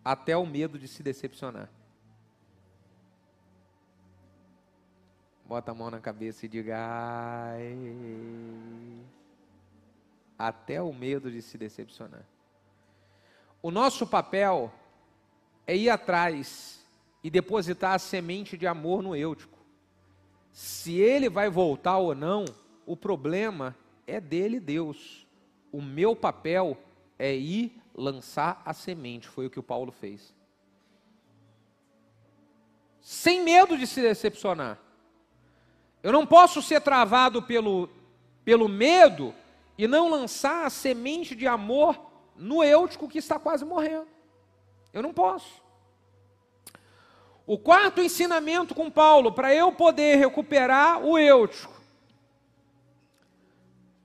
até 0.03 0.35
o 0.35 0.45
medo 0.45 0.79
de 0.79 0.87
se 0.87 1.03
decepcionar. 1.03 1.69
Bota 5.45 5.71
a 5.71 5.75
mão 5.75 5.91
na 5.91 5.99
cabeça 5.99 6.45
e 6.45 6.49
diga: 6.49 6.75
ai. 6.77 7.77
Até 10.47 10.81
o 10.81 10.93
medo 10.93 11.29
de 11.31 11.41
se 11.41 11.57
decepcionar. 11.57 12.25
O 13.61 13.69
nosso 13.69 14.07
papel 14.07 14.71
é 15.67 15.75
ir 15.75 15.89
atrás 15.89 16.83
e 17.23 17.29
depositar 17.29 17.93
a 17.93 17.99
semente 17.99 18.57
de 18.57 18.65
amor 18.65 19.03
no 19.03 19.15
eutico. 19.15 19.59
Se 20.51 20.99
ele 20.99 21.29
vai 21.29 21.49
voltar 21.49 21.97
ou 21.97 22.15
não, 22.15 22.45
o 22.85 22.97
problema 22.97 23.75
é 24.07 24.19
dele, 24.19 24.59
Deus. 24.59 25.27
O 25.71 25.81
meu 25.81 26.15
papel 26.15 26.77
é 27.19 27.35
ir 27.35 27.79
lançar 27.93 28.61
a 28.65 28.73
semente, 28.73 29.27
foi 29.27 29.45
o 29.45 29.49
que 29.49 29.59
o 29.59 29.63
Paulo 29.63 29.91
fez. 29.91 30.33
Sem 32.99 33.43
medo 33.43 33.77
de 33.77 33.85
se 33.85 34.01
decepcionar. 34.01 34.79
Eu 36.01 36.11
não 36.11 36.25
posso 36.25 36.61
ser 36.61 36.81
travado 36.81 37.43
pelo, 37.43 37.87
pelo 38.43 38.67
medo 38.67 39.35
e 39.83 39.87
não 39.87 40.11
lançar 40.11 40.67
a 40.67 40.69
semente 40.69 41.33
de 41.33 41.47
amor 41.47 41.99
no 42.35 42.63
eutico 42.63 43.07
que 43.07 43.17
está 43.17 43.39
quase 43.39 43.65
morrendo. 43.65 44.07
Eu 44.93 45.01
não 45.01 45.11
posso. 45.11 45.59
O 47.47 47.57
quarto 47.57 47.99
ensinamento 47.99 48.75
com 48.75 48.91
Paulo, 48.91 49.31
para 49.31 49.55
eu 49.55 49.71
poder 49.71 50.17
recuperar 50.17 51.03
o 51.03 51.17
eutico. 51.17 51.73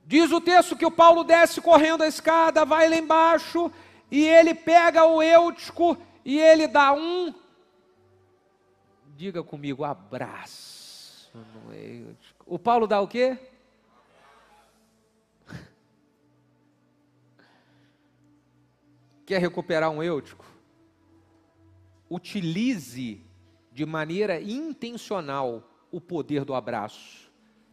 Diz 0.07 0.33
o 0.33 0.41
texto 0.41 0.77
que 0.77 0.87
o 0.87 0.91
Paulo 0.91 1.23
desce 1.23 1.61
correndo 1.61 2.03
a 2.03 2.09
escada, 2.09 2.65
vai 2.65 2.89
lá 2.89 2.97
embaixo, 2.97 3.71
e 4.11 4.27
ele 4.27 4.55
pega 4.55 5.05
o 5.05 5.23
eutico 5.23 5.99
e 6.25 6.41
ele 6.41 6.67
dá 6.67 6.95
um, 6.95 7.35
diga 9.15 9.43
comigo, 9.43 9.85
abraço 9.85 11.31
no. 11.35 12.17
O 12.47 12.59
Paulo 12.59 12.87
dá 12.87 12.99
o 12.99 13.07
quê? 13.07 13.37
Quer 19.27 19.41
recuperar 19.41 19.91
um 19.91 20.01
eutico? 20.01 20.45
Utilize 22.09 23.21
de 23.73 23.85
maneira 23.85 24.41
intencional 24.41 25.69
o 25.91 26.01
poder 26.01 26.45
do 26.45 26.55
abraço. 26.55 27.29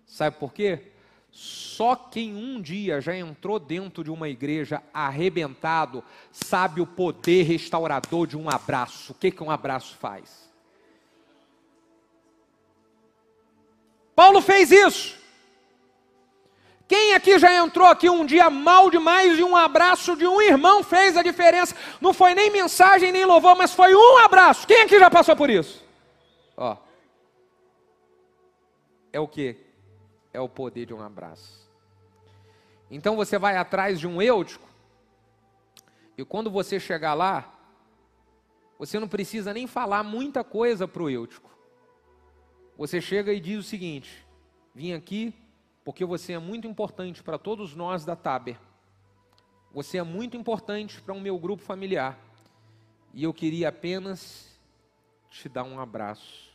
Sabe 0.05 0.37
por 0.37 0.51
quê? 0.51 0.91
Só 1.29 1.95
quem 1.95 2.35
um 2.35 2.59
dia 2.59 2.99
já 2.99 3.15
entrou 3.15 3.59
dentro 3.59 4.03
de 4.03 4.11
uma 4.11 4.27
igreja 4.27 4.81
arrebentado 4.93 6.03
sabe 6.31 6.81
o 6.81 6.87
poder 6.87 7.43
restaurador 7.43 8.27
de 8.27 8.35
um 8.37 8.49
abraço. 8.49 9.13
O 9.13 9.15
que, 9.15 9.31
que 9.31 9.43
um 9.43 9.49
abraço 9.49 9.95
faz? 9.95 10.51
Paulo 14.15 14.41
fez 14.41 14.71
isso. 14.71 15.22
Quem 16.93 17.15
aqui 17.15 17.39
já 17.39 17.51
entrou 17.51 17.87
aqui 17.87 18.07
um 18.07 18.23
dia 18.23 18.51
mal 18.51 18.91
demais 18.91 19.39
e 19.39 19.43
um 19.43 19.55
abraço 19.55 20.15
de 20.15 20.27
um 20.27 20.39
irmão 20.39 20.83
fez 20.83 21.17
a 21.17 21.23
diferença? 21.23 21.75
Não 21.99 22.13
foi 22.13 22.35
nem 22.35 22.51
mensagem 22.51 23.11
nem 23.11 23.25
louvor, 23.25 23.55
mas 23.55 23.73
foi 23.73 23.95
um 23.95 24.17
abraço. 24.19 24.67
Quem 24.67 24.83
aqui 24.83 24.99
já 24.99 25.09
passou 25.09 25.35
por 25.35 25.49
isso? 25.49 25.83
Ó. 26.55 26.77
É 29.11 29.19
o 29.19 29.27
que? 29.27 29.57
É 30.31 30.39
o 30.39 30.47
poder 30.47 30.85
de 30.85 30.93
um 30.93 31.01
abraço. 31.01 31.67
Então 32.91 33.15
você 33.15 33.39
vai 33.39 33.57
atrás 33.57 33.99
de 33.99 34.05
um 34.05 34.21
eutico, 34.21 34.69
e 36.15 36.23
quando 36.23 36.51
você 36.51 36.79
chegar 36.79 37.15
lá, 37.15 37.57
você 38.77 38.99
não 38.99 39.07
precisa 39.07 39.51
nem 39.51 39.65
falar 39.65 40.03
muita 40.03 40.43
coisa 40.43 40.87
para 40.87 41.01
o 41.01 41.09
eutico. 41.09 41.49
Você 42.77 43.01
chega 43.01 43.33
e 43.33 43.39
diz 43.39 43.57
o 43.57 43.67
seguinte: 43.67 44.23
vim 44.75 44.93
aqui 44.93 45.33
porque 45.83 46.05
você 46.05 46.33
é 46.33 46.39
muito 46.39 46.67
importante 46.67 47.21
para 47.21 47.37
todos 47.37 47.75
nós 47.75 48.05
da 48.05 48.15
Taber. 48.15 48.57
Você 49.71 49.97
é 49.97 50.03
muito 50.03 50.37
importante 50.37 51.01
para 51.01 51.13
o 51.13 51.19
meu 51.19 51.37
grupo 51.37 51.63
familiar. 51.63 52.19
E 53.13 53.23
eu 53.23 53.33
queria 53.33 53.69
apenas 53.69 54.59
te 55.29 55.49
dar 55.49 55.63
um 55.63 55.79
abraço. 55.79 56.53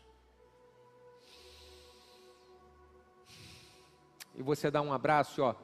E 4.35 4.43
você 4.43 4.71
dá 4.71 4.81
um 4.81 4.93
abraço, 4.93 5.43
ó. 5.43 5.55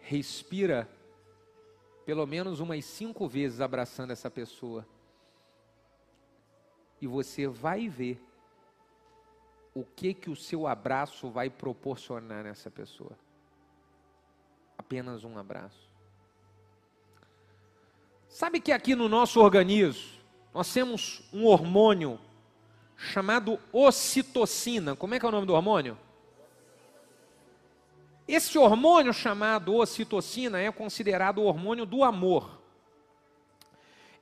Respira 0.00 0.88
pelo 2.04 2.26
menos 2.26 2.60
umas 2.60 2.84
cinco 2.84 3.26
vezes 3.26 3.60
abraçando 3.60 4.10
essa 4.10 4.30
pessoa. 4.30 4.86
E 7.00 7.06
você 7.06 7.48
vai 7.48 7.88
ver 7.88 8.22
o 9.74 9.84
que 9.84 10.12
que 10.12 10.30
o 10.30 10.36
seu 10.36 10.66
abraço 10.66 11.30
vai 11.30 11.48
proporcionar 11.48 12.44
nessa 12.44 12.70
pessoa. 12.70 13.12
Apenas 14.76 15.24
um 15.24 15.38
abraço. 15.38 15.90
Sabe 18.28 18.60
que 18.60 18.72
aqui 18.72 18.94
no 18.94 19.08
nosso 19.08 19.40
organismo 19.40 20.20
nós 20.52 20.72
temos 20.72 21.22
um 21.32 21.46
hormônio 21.46 22.18
chamado 22.96 23.58
ocitocina. 23.72 24.94
Como 24.94 25.14
é 25.14 25.18
que 25.18 25.26
é 25.26 25.28
o 25.28 25.32
nome 25.32 25.46
do 25.46 25.54
hormônio? 25.54 25.98
Esse 28.26 28.56
hormônio 28.58 29.12
chamado 29.12 29.74
ocitocina 29.74 30.60
é 30.60 30.70
considerado 30.70 31.38
o 31.38 31.44
hormônio 31.44 31.84
do 31.84 32.04
amor. 32.04 32.60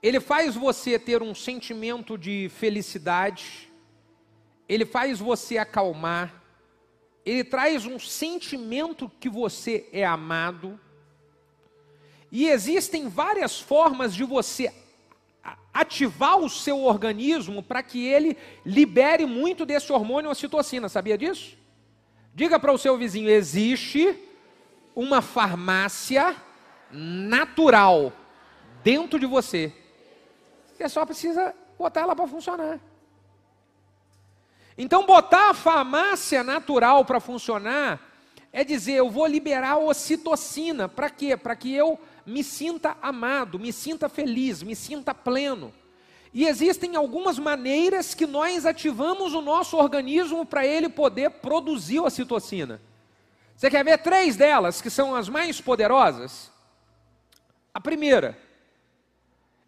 Ele 0.03 0.19
faz 0.19 0.57
você 0.57 0.99
ter 0.99 1.23
um 1.23 1.35
sentimento 1.35 2.17
de 2.17 2.49
felicidade, 2.49 3.70
ele 4.71 4.87
faz 4.87 5.19
você 5.19 5.59
acalmar, 5.59 6.33
ele 7.27 7.43
traz 7.43 7.85
um 7.87 7.99
sentimento 7.99 9.11
que 9.19 9.29
você 9.29 9.89
é 9.93 10.07
amado. 10.07 10.79
E 12.31 12.47
existem 12.47 13.09
várias 13.09 13.59
formas 13.59 14.15
de 14.15 14.23
você 14.23 14.73
ativar 15.75 16.39
o 16.39 16.49
seu 16.49 16.85
organismo 16.85 17.65
para 17.65 17.83
que 17.83 18.07
ele 18.07 18.39
libere 18.65 19.27
muito 19.27 19.67
desse 19.67 19.93
hormônio 19.93 20.31
ocitocina, 20.31 20.89
sabia 20.89 21.19
disso? 21.19 21.59
Diga 22.33 22.57
para 22.57 22.73
o 22.73 22.79
seu 22.79 22.97
vizinho: 22.97 23.29
existe 23.29 24.17
uma 24.95 25.21
farmácia 25.21 26.37
natural 26.93 28.13
dentro 28.85 29.19
de 29.19 29.27
você. 29.27 29.73
Você 30.77 30.89
só 30.89 31.05
precisa 31.05 31.57
botar 31.77 32.03
ela 32.03 32.15
para 32.15 32.29
funcionar. 32.29 32.79
Então, 34.77 35.05
botar 35.05 35.51
a 35.51 35.55
farmácia 35.55 36.43
natural 36.43 37.05
para 37.05 37.21
funcionar 37.21 38.01
é 38.53 38.65
dizer, 38.65 38.95
eu 38.95 39.11
vou 39.11 39.27
liberar 39.27 39.79
ocitocina. 39.79 40.89
Para 40.89 41.11
quê? 41.11 41.37
Para 41.37 41.55
que 41.55 41.73
eu 41.73 41.99
me 42.27 42.43
sinta 42.43 42.97
amado, 43.01 43.59
me 43.59 43.73
sinta 43.73 44.09
feliz, 44.09 44.63
me 44.63 44.75
sinta 44.75 45.15
pleno. 45.15 45.73
E 46.33 46.47
existem 46.47 46.95
algumas 46.95 47.39
maneiras 47.39 48.15
que 48.15 48.27
nós 48.27 48.65
ativamos 48.65 49.35
o 49.35 49.41
nosso 49.41 49.77
organismo 49.77 50.47
para 50.47 50.65
ele 50.65 50.89
poder 50.89 51.31
produzir 51.31 52.01
ocitocina. 52.01 52.81
Você 53.57 53.69
quer 53.69 53.85
ver 53.85 53.99
três 53.99 54.37
delas 54.37 54.81
que 54.81 54.89
são 54.89 55.15
as 55.15 55.29
mais 55.29 55.61
poderosas? 55.61 56.51
A 57.75 57.81
primeira 57.81 58.39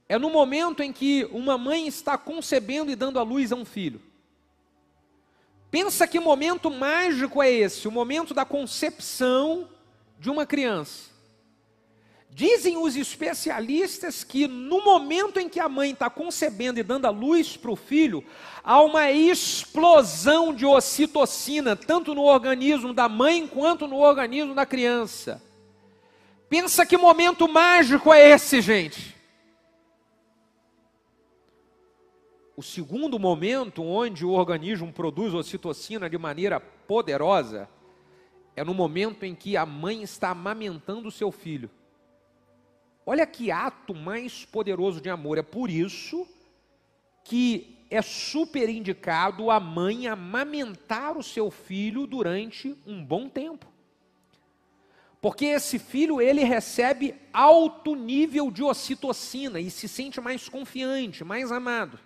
é 0.08 0.18
no 0.18 0.30
momento 0.30 0.82
em 0.82 0.92
que 0.92 1.28
uma 1.32 1.58
mãe 1.58 1.86
está 1.86 2.16
concebendo 2.16 2.90
e 2.90 2.96
dando 2.96 3.18
à 3.18 3.22
luz 3.22 3.52
a 3.52 3.56
um 3.56 3.64
filho. 3.64 4.00
Pensa 5.72 6.06
que 6.06 6.20
momento 6.20 6.70
mágico 6.70 7.42
é 7.42 7.50
esse, 7.50 7.88
o 7.88 7.90
momento 7.90 8.34
da 8.34 8.44
concepção 8.44 9.70
de 10.18 10.28
uma 10.28 10.44
criança. 10.44 11.10
Dizem 12.28 12.76
os 12.76 12.94
especialistas 12.94 14.22
que 14.22 14.46
no 14.46 14.84
momento 14.84 15.40
em 15.40 15.48
que 15.48 15.58
a 15.58 15.70
mãe 15.70 15.92
está 15.92 16.10
concebendo 16.10 16.78
e 16.78 16.82
dando 16.82 17.06
a 17.06 17.10
luz 17.10 17.56
para 17.56 17.70
o 17.70 17.76
filho, 17.76 18.22
há 18.62 18.82
uma 18.82 19.10
explosão 19.10 20.52
de 20.52 20.66
ocitocina, 20.66 21.74
tanto 21.74 22.14
no 22.14 22.22
organismo 22.22 22.92
da 22.92 23.08
mãe 23.08 23.46
quanto 23.46 23.88
no 23.88 23.96
organismo 23.96 24.54
da 24.54 24.66
criança. 24.66 25.42
Pensa 26.50 26.84
que 26.84 26.98
momento 26.98 27.48
mágico 27.48 28.12
é 28.12 28.28
esse, 28.28 28.60
gente. 28.60 29.16
O 32.54 32.62
segundo 32.62 33.18
momento 33.18 33.82
onde 33.82 34.26
o 34.26 34.30
organismo 34.30 34.92
produz 34.92 35.32
ocitocina 35.32 36.08
de 36.08 36.18
maneira 36.18 36.60
poderosa 36.60 37.68
é 38.54 38.62
no 38.62 38.74
momento 38.74 39.24
em 39.24 39.34
que 39.34 39.56
a 39.56 39.64
mãe 39.64 40.02
está 40.02 40.30
amamentando 40.30 41.08
o 41.08 41.12
seu 41.12 41.32
filho. 41.32 41.70
Olha 43.06 43.26
que 43.26 43.50
ato 43.50 43.94
mais 43.94 44.44
poderoso 44.44 45.00
de 45.00 45.08
amor. 45.08 45.38
É 45.38 45.42
por 45.42 45.70
isso 45.70 46.26
que 47.24 47.78
é 47.90 48.02
super 48.02 48.68
indicado 48.68 49.50
a 49.50 49.58
mãe 49.58 50.06
amamentar 50.06 51.16
o 51.16 51.22
seu 51.22 51.50
filho 51.50 52.06
durante 52.06 52.76
um 52.86 53.02
bom 53.02 53.28
tempo. 53.28 53.66
Porque 55.20 55.46
esse 55.46 55.78
filho 55.78 56.20
ele 56.20 56.42
recebe 56.42 57.14
alto 57.32 57.94
nível 57.94 58.50
de 58.50 58.62
ocitocina 58.62 59.60
e 59.60 59.70
se 59.70 59.88
sente 59.88 60.20
mais 60.20 60.48
confiante, 60.48 61.24
mais 61.24 61.50
amado. 61.50 61.98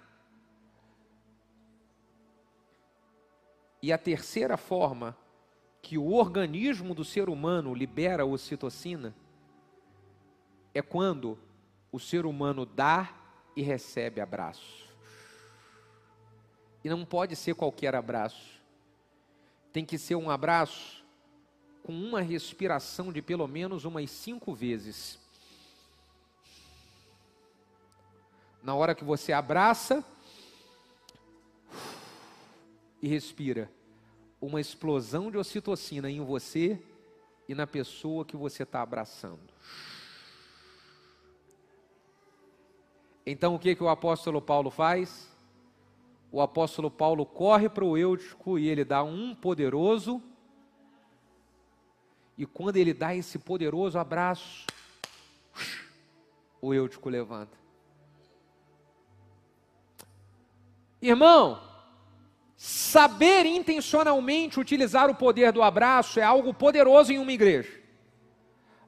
E 3.87 3.93
a 3.93 3.99
terceira 3.99 4.57
forma 4.57 5.17
que 5.81 5.97
o 5.97 6.13
organismo 6.13 6.93
do 6.93 7.05
ser 7.05 7.29
humano 7.29 7.73
libera 7.73 8.27
ocitocina 8.27 9.15
é 10.75 10.83
quando 10.83 11.39
o 11.93 12.01
ser 12.01 12.27
humano 12.27 12.67
dá 12.67 13.15
e 13.55 13.63
recebe 13.63 14.21
abraço. 14.21 14.93
E 16.83 16.89
não 16.89 17.05
pode 17.05 17.37
ser 17.37 17.55
qualquer 17.55 17.95
abraço. 17.95 18.61
Tem 19.73 19.85
que 19.85 19.99
ser 19.99 20.17
um 20.17 20.31
abraço 20.31 21.05
com 21.85 21.93
uma 21.93 22.21
respiração 22.21 23.13
de 23.13 23.23
pelo 23.23 23.47
menos 23.47 23.85
umas 23.85 24.11
cinco 24.11 24.53
vezes. 24.53 25.17
Na 28.65 28.75
hora 28.75 28.97
que 28.97 29.05
você 29.05 29.33
abraça 29.33 30.05
e 33.01 33.07
respira, 33.07 33.76
uma 34.47 34.61
explosão 34.61 35.29
de 35.29 35.37
ocitocina 35.37 36.09
em 36.09 36.25
você 36.25 36.81
e 37.49 37.55
na 37.55 37.67
pessoa 37.67 38.25
que 38.25 38.37
você 38.37 38.63
está 38.63 38.81
abraçando. 38.81 39.41
Então 43.27 43.57
o 43.57 43.59
que, 43.59 43.75
que 43.75 43.83
o 43.83 43.89
apóstolo 43.89 44.41
Paulo 44.41 44.71
faz? 44.71 45.29
O 46.31 46.41
apóstolo 46.41 46.89
Paulo 46.89 47.27
corre 47.27 47.69
para 47.69 47.85
o 47.85 47.99
Eutico 47.99 48.57
e 48.57 48.69
ele 48.69 48.85
dá 48.85 49.03
um 49.03 49.35
poderoso. 49.35 50.23
E 52.39 52.47
quando 52.47 52.77
ele 52.77 52.95
dá 52.95 53.17
esse 53.17 53.41
poderoso 53.41 53.99
abraço, 53.99 54.65
o 56.63 56.73
Eutico 56.73 57.09
levanta. 57.09 57.59
Irmão, 61.03 61.61
Saber 62.57 63.45
intencionalmente 63.45 64.59
utilizar 64.59 65.11
o 65.11 65.15
poder 65.15 65.53
do 65.53 65.63
abraço 65.63 66.19
é 66.19 66.23
algo 66.23 66.55
poderoso 66.55 67.13
em 67.13 67.19
uma 67.19 67.33
igreja. 67.33 67.71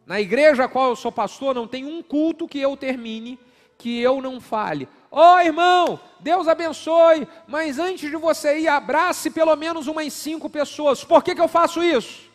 Na 0.07 0.21
igreja 0.21 0.65
a 0.65 0.69
qual 0.69 0.89
eu 0.89 0.97
sou 0.97 1.13
pastor, 1.13 1.55
não 1.55 1.69
tem 1.69 1.85
um 1.85 2.03
culto 2.03 2.49
que 2.49 2.59
eu 2.59 2.77
termine 2.77 3.39
que 3.79 4.01
eu 4.01 4.21
não 4.21 4.41
fale. 4.41 4.89
Ô 5.11 5.21
oh, 5.21 5.39
irmão, 5.39 6.01
Deus 6.19 6.49
abençoe, 6.49 7.29
mas 7.47 7.79
antes 7.79 8.11
de 8.11 8.17
você 8.17 8.59
ir, 8.59 8.69
abrace 8.69 9.31
pelo 9.31 9.55
menos 9.55 9.87
umas 9.87 10.13
cinco 10.13 10.51
pessoas. 10.51 11.05
Por 11.05 11.23
que, 11.23 11.35
que 11.35 11.41
eu 11.41 11.47
faço 11.47 11.83
isso? 11.83 12.29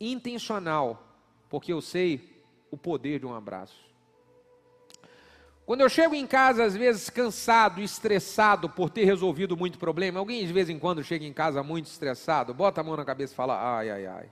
Intencional, 0.00 1.02
porque 1.48 1.72
eu 1.72 1.80
sei 1.80 2.44
o 2.70 2.76
poder 2.76 3.20
de 3.20 3.26
um 3.26 3.34
abraço. 3.34 3.85
Quando 5.66 5.80
eu 5.80 5.88
chego 5.88 6.14
em 6.14 6.28
casa, 6.28 6.62
às 6.62 6.76
vezes 6.76 7.10
cansado, 7.10 7.82
estressado 7.82 8.68
por 8.68 8.88
ter 8.88 9.04
resolvido 9.04 9.56
muito 9.56 9.80
problema, 9.80 10.20
alguém 10.20 10.46
de 10.46 10.52
vez 10.52 10.70
em 10.70 10.78
quando 10.78 11.02
chega 11.02 11.24
em 11.24 11.32
casa 11.32 11.60
muito 11.60 11.86
estressado, 11.86 12.54
bota 12.54 12.80
a 12.80 12.84
mão 12.84 12.96
na 12.96 13.04
cabeça 13.04 13.32
e 13.32 13.36
fala: 13.36 13.76
ai, 13.78 13.90
ai, 13.90 14.06
ai. 14.06 14.30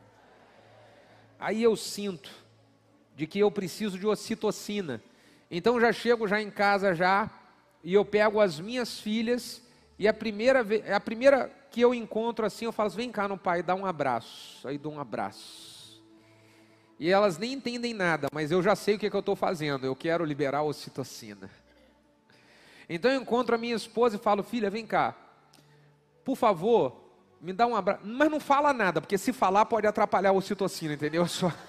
Aí 1.36 1.60
eu 1.60 1.74
sinto 1.74 2.30
de 3.16 3.26
que 3.26 3.40
eu 3.40 3.50
preciso 3.50 3.98
de 3.98 4.06
ocitocina. 4.06 5.02
Então 5.50 5.80
já 5.80 5.92
chego 5.92 6.28
já 6.28 6.40
em 6.40 6.52
casa 6.52 6.94
já 6.94 7.28
e 7.82 7.92
eu 7.92 8.04
pego 8.04 8.40
as 8.40 8.60
minhas 8.60 9.00
filhas 9.00 9.60
e 9.98 10.06
a 10.06 10.14
primeira 10.14 10.64
a 10.94 11.00
primeira 11.00 11.50
que 11.68 11.80
eu 11.80 11.92
encontro 11.92 12.46
assim, 12.46 12.66
eu 12.66 12.72
falo: 12.72 12.90
"Vem 12.90 13.10
cá 13.10 13.26
no 13.26 13.36
pai, 13.36 13.60
dá 13.60 13.74
um 13.74 13.84
abraço". 13.84 14.68
Aí 14.68 14.78
dou 14.78 14.92
um 14.92 15.00
abraço 15.00 15.73
e 16.98 17.10
elas 17.10 17.38
nem 17.38 17.52
entendem 17.54 17.92
nada, 17.92 18.28
mas 18.32 18.50
eu 18.50 18.62
já 18.62 18.76
sei 18.76 18.94
o 18.94 18.98
que, 18.98 19.06
é 19.06 19.10
que 19.10 19.16
eu 19.16 19.20
estou 19.20 19.36
fazendo. 19.36 19.84
Eu 19.84 19.96
quero 19.96 20.24
liberar 20.24 20.58
a 20.58 20.62
ocitocina. 20.62 21.50
Então 22.88 23.10
eu 23.10 23.20
encontro 23.20 23.54
a 23.54 23.58
minha 23.58 23.74
esposa 23.74 24.16
e 24.16 24.18
falo, 24.18 24.42
filha, 24.42 24.70
vem 24.70 24.86
cá. 24.86 25.14
Por 26.24 26.36
favor, 26.36 27.04
me 27.40 27.52
dá 27.52 27.66
um 27.66 27.74
abraço. 27.74 28.02
Mas 28.04 28.30
não 28.30 28.40
fala 28.40 28.72
nada, 28.72 29.00
porque 29.00 29.18
se 29.18 29.32
falar 29.32 29.66
pode 29.66 29.86
atrapalhar 29.86 30.30
a 30.30 30.32
ocitocina, 30.32 30.94
entendeu? 30.94 31.26
Só... 31.28 31.52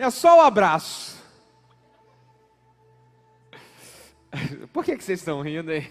É 0.00 0.08
só 0.10 0.38
o 0.38 0.40
abraço. 0.42 1.20
Por 4.72 4.84
que, 4.84 4.96
que 4.96 5.02
vocês 5.02 5.18
estão 5.18 5.42
rindo 5.42 5.72
aí? 5.72 5.90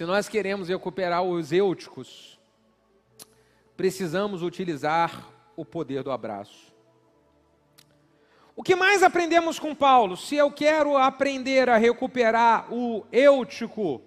Se 0.00 0.06
nós 0.06 0.30
queremos 0.30 0.70
recuperar 0.70 1.22
os 1.22 1.52
eúticos, 1.52 2.40
precisamos 3.76 4.42
utilizar 4.42 5.28
o 5.54 5.62
poder 5.62 6.02
do 6.02 6.10
abraço. 6.10 6.72
O 8.56 8.62
que 8.62 8.74
mais 8.74 9.02
aprendemos 9.02 9.58
com 9.58 9.74
Paulo? 9.74 10.16
Se 10.16 10.36
eu 10.36 10.50
quero 10.50 10.96
aprender 10.96 11.68
a 11.68 11.76
recuperar 11.76 12.72
o 12.72 13.04
eútico, 13.12 14.00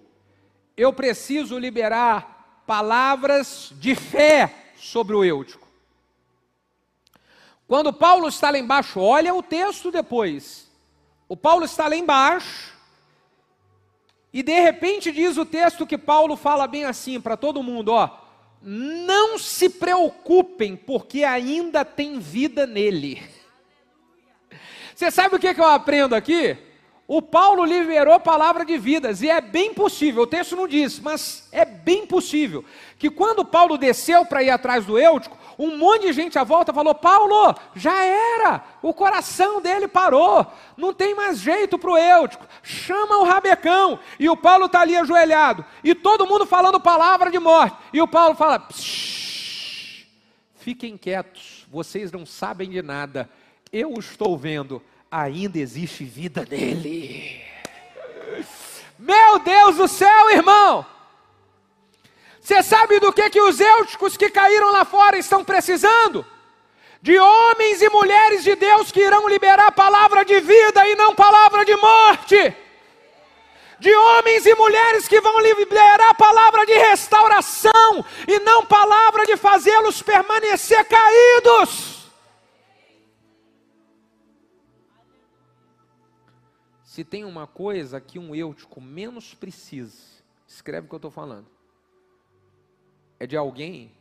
eu 0.76 0.92
preciso 0.92 1.56
liberar 1.60 2.64
palavras 2.66 3.72
de 3.76 3.94
fé 3.94 4.72
sobre 4.74 5.14
o 5.14 5.24
eútico. 5.24 5.68
Quando 7.68 7.92
Paulo 7.92 8.26
está 8.26 8.50
lá 8.50 8.58
embaixo, 8.58 8.98
olha 8.98 9.32
o 9.32 9.44
texto 9.44 9.92
depois. 9.92 10.68
O 11.28 11.36
Paulo 11.36 11.64
está 11.64 11.86
lá 11.86 11.94
embaixo, 11.94 12.73
e 14.34 14.42
de 14.42 14.60
repente 14.60 15.12
diz 15.12 15.36
o 15.36 15.46
texto 15.46 15.86
que 15.86 15.96
Paulo 15.96 16.36
fala 16.36 16.66
bem 16.66 16.84
assim 16.84 17.20
para 17.20 17.36
todo 17.36 17.62
mundo, 17.62 17.92
ó: 17.92 18.10
não 18.60 19.38
se 19.38 19.70
preocupem, 19.70 20.74
porque 20.74 21.22
ainda 21.22 21.84
tem 21.84 22.18
vida 22.18 22.66
nele. 22.66 23.22
Você 24.92 25.08
sabe 25.12 25.36
o 25.36 25.38
que, 25.38 25.54
que 25.54 25.60
eu 25.60 25.68
aprendo 25.68 26.16
aqui? 26.16 26.58
O 27.06 27.22
Paulo 27.22 27.64
liberou 27.64 28.18
palavra 28.18 28.64
de 28.64 28.76
vidas, 28.76 29.22
e 29.22 29.30
é 29.30 29.40
bem 29.40 29.72
possível, 29.72 30.22
o 30.22 30.26
texto 30.26 30.56
não 30.56 30.66
diz, 30.66 30.98
mas 30.98 31.48
é 31.52 31.64
bem 31.64 32.04
possível, 32.04 32.64
que 32.98 33.10
quando 33.10 33.44
Paulo 33.44 33.78
desceu 33.78 34.24
para 34.24 34.42
ir 34.42 34.50
atrás 34.50 34.86
do 34.86 34.98
Eutico, 34.98 35.38
um 35.58 35.76
monte 35.76 36.02
de 36.02 36.12
gente 36.12 36.38
à 36.38 36.44
volta 36.44 36.72
falou: 36.72 36.94
Paulo, 36.94 37.54
já 37.74 38.04
era, 38.04 38.62
o 38.82 38.92
coração 38.92 39.60
dele 39.60 39.88
parou, 39.88 40.46
não 40.76 40.92
tem 40.92 41.14
mais 41.14 41.38
jeito 41.38 41.78
para 41.78 41.90
o 41.90 41.98
Eutico, 41.98 42.46
chama 42.62 43.18
o 43.18 43.24
rabecão. 43.24 43.98
E 44.18 44.28
o 44.28 44.36
Paulo 44.36 44.66
está 44.66 44.80
ali 44.80 44.96
ajoelhado, 44.96 45.64
e 45.82 45.94
todo 45.94 46.26
mundo 46.26 46.46
falando 46.46 46.80
palavra 46.80 47.30
de 47.30 47.38
morte. 47.38 47.76
E 47.92 48.00
o 48.00 48.08
Paulo 48.08 48.34
fala: 48.34 48.66
fiquem 50.54 50.96
quietos, 50.96 51.66
vocês 51.70 52.10
não 52.10 52.24
sabem 52.24 52.70
de 52.70 52.82
nada, 52.82 53.28
eu 53.72 53.94
estou 53.98 54.36
vendo, 54.36 54.82
ainda 55.10 55.58
existe 55.58 56.04
vida 56.04 56.46
nele. 56.48 57.42
Meu 58.98 59.38
Deus 59.40 59.76
do 59.76 59.88
céu, 59.88 60.30
irmão! 60.30 60.93
Você 62.44 62.62
sabe 62.62 63.00
do 63.00 63.10
que, 63.10 63.30
que 63.30 63.40
os 63.40 63.58
eúticos 63.58 64.18
que 64.18 64.28
caíram 64.28 64.70
lá 64.70 64.84
fora 64.84 65.16
estão 65.16 65.42
precisando? 65.42 66.26
De 67.00 67.18
homens 67.18 67.80
e 67.80 67.88
mulheres 67.88 68.44
de 68.44 68.54
Deus 68.54 68.92
que 68.92 69.00
irão 69.00 69.26
liberar 69.26 69.72
palavra 69.72 70.26
de 70.26 70.38
vida 70.40 70.86
e 70.86 70.94
não 70.94 71.14
palavra 71.14 71.64
de 71.64 71.74
morte. 71.74 72.54
De 73.78 73.96
homens 73.96 74.44
e 74.44 74.54
mulheres 74.56 75.08
que 75.08 75.22
vão 75.22 75.40
liberar 75.40 76.14
palavra 76.16 76.66
de 76.66 76.74
restauração 76.74 78.04
e 78.28 78.38
não 78.40 78.66
palavra 78.66 79.24
de 79.24 79.38
fazê-los 79.38 80.02
permanecer 80.02 80.86
caídos. 80.86 82.12
Se 86.84 87.02
tem 87.04 87.24
uma 87.24 87.46
coisa 87.46 87.98
que 88.02 88.18
um 88.18 88.34
eutico 88.34 88.82
menos 88.82 89.32
precisa, 89.32 89.96
escreve 90.46 90.86
o 90.86 90.90
que 90.90 90.94
eu 90.94 90.98
estou 90.98 91.10
falando 91.10 91.53
é 93.18 93.26
de 93.26 93.36
alguém 93.36 93.92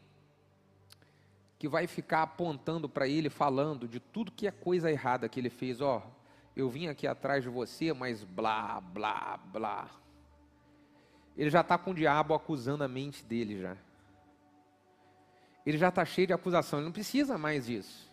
que 1.57 1.67
vai 1.67 1.87
ficar 1.87 2.23
apontando 2.23 2.89
para 2.89 3.07
ele, 3.07 3.29
falando 3.29 3.87
de 3.87 3.99
tudo 3.99 4.31
que 4.31 4.45
é 4.47 4.51
coisa 4.51 4.91
errada 4.91 5.29
que 5.29 5.39
ele 5.39 5.49
fez. 5.49 5.79
Ó, 5.79 5.99
oh, 5.99 6.11
eu 6.55 6.69
vim 6.69 6.87
aqui 6.87 7.07
atrás 7.07 7.41
de 7.41 7.49
você, 7.49 7.93
mas 7.93 8.23
blá, 8.23 8.81
blá, 8.81 9.37
blá. 9.37 9.89
Ele 11.37 11.49
já 11.49 11.61
está 11.61 11.77
com 11.77 11.91
o 11.91 11.95
diabo 11.95 12.33
acusando 12.33 12.83
a 12.83 12.87
mente 12.87 13.23
dele 13.23 13.61
já. 13.61 13.77
Ele 15.65 15.77
já 15.77 15.87
está 15.87 16.03
cheio 16.03 16.27
de 16.27 16.33
acusação, 16.33 16.79
ele 16.79 16.85
não 16.85 16.91
precisa 16.91 17.37
mais 17.37 17.67
disso. 17.67 18.11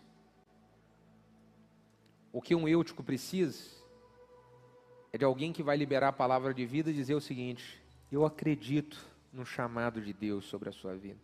O 2.33 2.41
que 2.41 2.55
um 2.55 2.69
eutico 2.69 3.03
precisa 3.03 3.59
é 5.13 5.19
de 5.19 5.25
alguém 5.25 5.53
que 5.53 5.63
vai 5.63 5.77
liberar 5.77 6.09
a 6.09 6.13
palavra 6.13 6.55
de 6.55 6.65
vida 6.65 6.91
e 6.91 6.95
dizer 6.95 7.15
o 7.15 7.21
seguinte: 7.21 7.83
eu 8.13 8.25
acredito 8.25 9.10
no 9.33 9.45
chamado 9.45 10.01
de 10.01 10.13
Deus 10.13 10.45
sobre 10.45 10.69
a 10.69 10.73
sua 10.73 10.97
vida. 10.97 11.21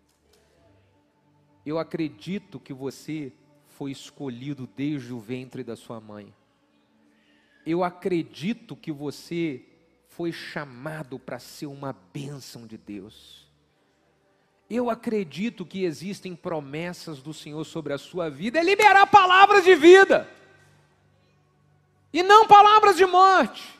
Eu 1.65 1.79
acredito 1.79 2.61
que 2.61 2.73
você 2.73 3.33
foi 3.67 3.91
escolhido 3.91 4.67
desde 4.67 5.13
o 5.13 5.19
ventre 5.19 5.65
da 5.65 5.77
sua 5.77 6.01
mãe. 6.01 6.33
Eu 7.67 7.83
acredito 7.83 8.77
que 8.77 8.93
você 8.93 9.65
foi 10.09 10.33
chamado 10.33 11.19
para 11.19 11.39
ser 11.39 11.67
uma 11.67 11.93
bênção 11.93 12.67
de 12.67 12.79
Deus. 12.79 13.47
Eu 14.71 14.89
acredito 14.89 15.67
que 15.67 15.85
existem 15.85 16.35
promessas 16.35 17.21
do 17.21 17.35
Senhor 17.35 17.65
sobre 17.65 17.93
a 17.93 17.99
sua 17.99 18.31
vida, 18.31 18.59
é 18.59 18.63
liberar 18.63 19.07
palavras 19.07 19.65
de 19.65 19.75
vida, 19.75 20.29
e 22.13 22.23
não 22.23 22.47
palavras 22.47 22.97
de 22.97 23.05
morte. 23.05 23.76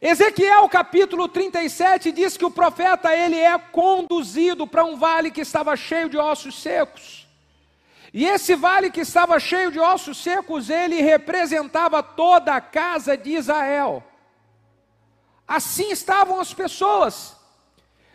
Ezequiel 0.00 0.68
capítulo 0.68 1.26
37 1.26 2.12
diz 2.12 2.36
que 2.36 2.44
o 2.44 2.50
profeta 2.50 3.14
ele 3.16 3.36
é 3.36 3.58
conduzido 3.58 4.64
para 4.64 4.84
um 4.84 4.96
vale 4.96 5.30
que 5.30 5.40
estava 5.40 5.74
cheio 5.76 6.08
de 6.08 6.16
ossos 6.16 6.60
secos. 6.62 7.26
E 8.14 8.24
esse 8.24 8.54
vale 8.54 8.90
que 8.90 9.00
estava 9.00 9.38
cheio 9.40 9.72
de 9.72 9.78
ossos 9.80 10.18
secos, 10.18 10.70
ele 10.70 11.02
representava 11.02 12.02
toda 12.02 12.54
a 12.54 12.60
casa 12.60 13.16
de 13.16 13.30
Israel. 13.32 14.04
Assim 15.46 15.90
estavam 15.90 16.40
as 16.40 16.54
pessoas. 16.54 17.36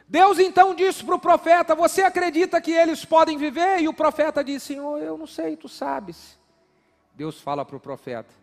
Deus 0.07 0.39
então 0.39 0.73
disse 0.73 1.03
para 1.03 1.15
o 1.15 1.19
profeta: 1.19 1.75
Você 1.75 2.01
acredita 2.01 2.61
que 2.61 2.71
eles 2.71 3.03
podem 3.03 3.37
viver? 3.37 3.81
E 3.81 3.89
o 3.89 3.93
profeta 3.93 4.43
disse: 4.43 4.67
Senhor, 4.67 4.99
eu 4.99 5.17
não 5.17 5.27
sei, 5.27 5.57
tu 5.57 5.67
sabes. 5.67 6.39
Deus 7.13 7.41
fala 7.41 7.65
para 7.65 7.75
o 7.75 7.79
profeta: 7.79 8.33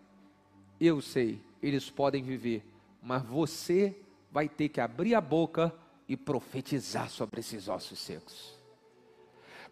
Eu 0.78 1.00
sei, 1.00 1.40
eles 1.62 1.88
podem 1.88 2.22
viver 2.22 2.69
mas 3.02 3.22
você 3.22 3.96
vai 4.30 4.48
ter 4.48 4.68
que 4.68 4.80
abrir 4.80 5.14
a 5.14 5.20
boca 5.20 5.74
e 6.08 6.16
profetizar 6.16 7.08
sobre 7.08 7.40
esses 7.40 7.68
ossos 7.68 7.98
secos. 7.98 8.54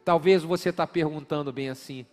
Talvez 0.04 0.42
você 0.42 0.70
está 0.70 0.86
perguntando 0.86 1.52
bem 1.52 1.68
assim: 1.68 2.06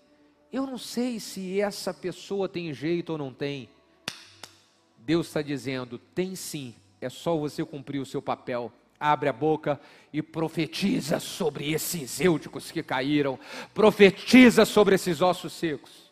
eu 0.52 0.66
não 0.66 0.78
sei 0.78 1.20
se 1.20 1.60
essa 1.60 1.94
pessoa 1.94 2.50
tem 2.50 2.74
jeito 2.74 3.12
ou 3.12 3.18
não 3.18 3.34
tem. 3.34 3.70
Deus 4.98 5.28
está 5.28 5.42
dizendo: 5.42 5.98
tem 5.98 6.36
sim, 6.36 6.76
é 7.00 7.10
só 7.10 7.38
você 7.38 7.64
cumprir 7.64 8.00
o 8.00 8.06
seu 8.06 8.22
papel. 8.22 8.72
Abre 8.98 9.28
a 9.28 9.34
boca 9.34 9.80
e 10.14 10.22
profetiza 10.22 11.20
sobre 11.20 11.72
esses 11.72 12.20
eúdicos 12.22 12.72
que 12.72 12.82
caíram, 12.82 13.38
profetiza 13.74 14.64
sobre 14.64 14.96
esses 14.96 15.22
ossos 15.22 15.52
secos. 15.52 16.05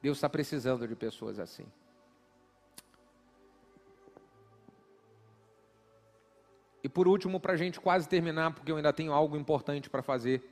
Deus 0.00 0.16
está 0.18 0.28
precisando 0.28 0.86
de 0.86 0.94
pessoas 0.94 1.38
assim. 1.38 1.66
E 6.82 6.88
por 6.88 7.08
último, 7.08 7.40
para 7.40 7.54
a 7.54 7.56
gente 7.56 7.80
quase 7.80 8.08
terminar, 8.08 8.52
porque 8.52 8.70
eu 8.70 8.76
ainda 8.76 8.92
tenho 8.92 9.12
algo 9.12 9.36
importante 9.36 9.90
para 9.90 10.02
fazer. 10.02 10.42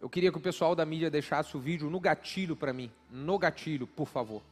Eu 0.00 0.08
queria 0.08 0.32
que 0.32 0.38
o 0.38 0.40
pessoal 0.40 0.74
da 0.74 0.84
mídia 0.84 1.10
deixasse 1.10 1.56
o 1.56 1.60
vídeo 1.60 1.90
no 1.90 2.00
gatilho 2.00 2.56
para 2.56 2.72
mim. 2.72 2.90
No 3.10 3.38
gatilho, 3.38 3.86
por 3.86 4.08
favor. 4.08 4.42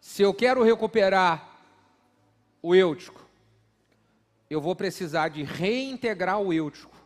Se 0.00 0.22
eu 0.22 0.34
quero 0.34 0.62
recuperar 0.62 1.50
o 2.62 2.74
eútico, 2.74 3.20
eu 4.48 4.60
vou 4.60 4.74
precisar 4.74 5.28
de 5.28 5.42
reintegrar 5.42 6.40
o 6.40 6.52
eútico 6.52 6.96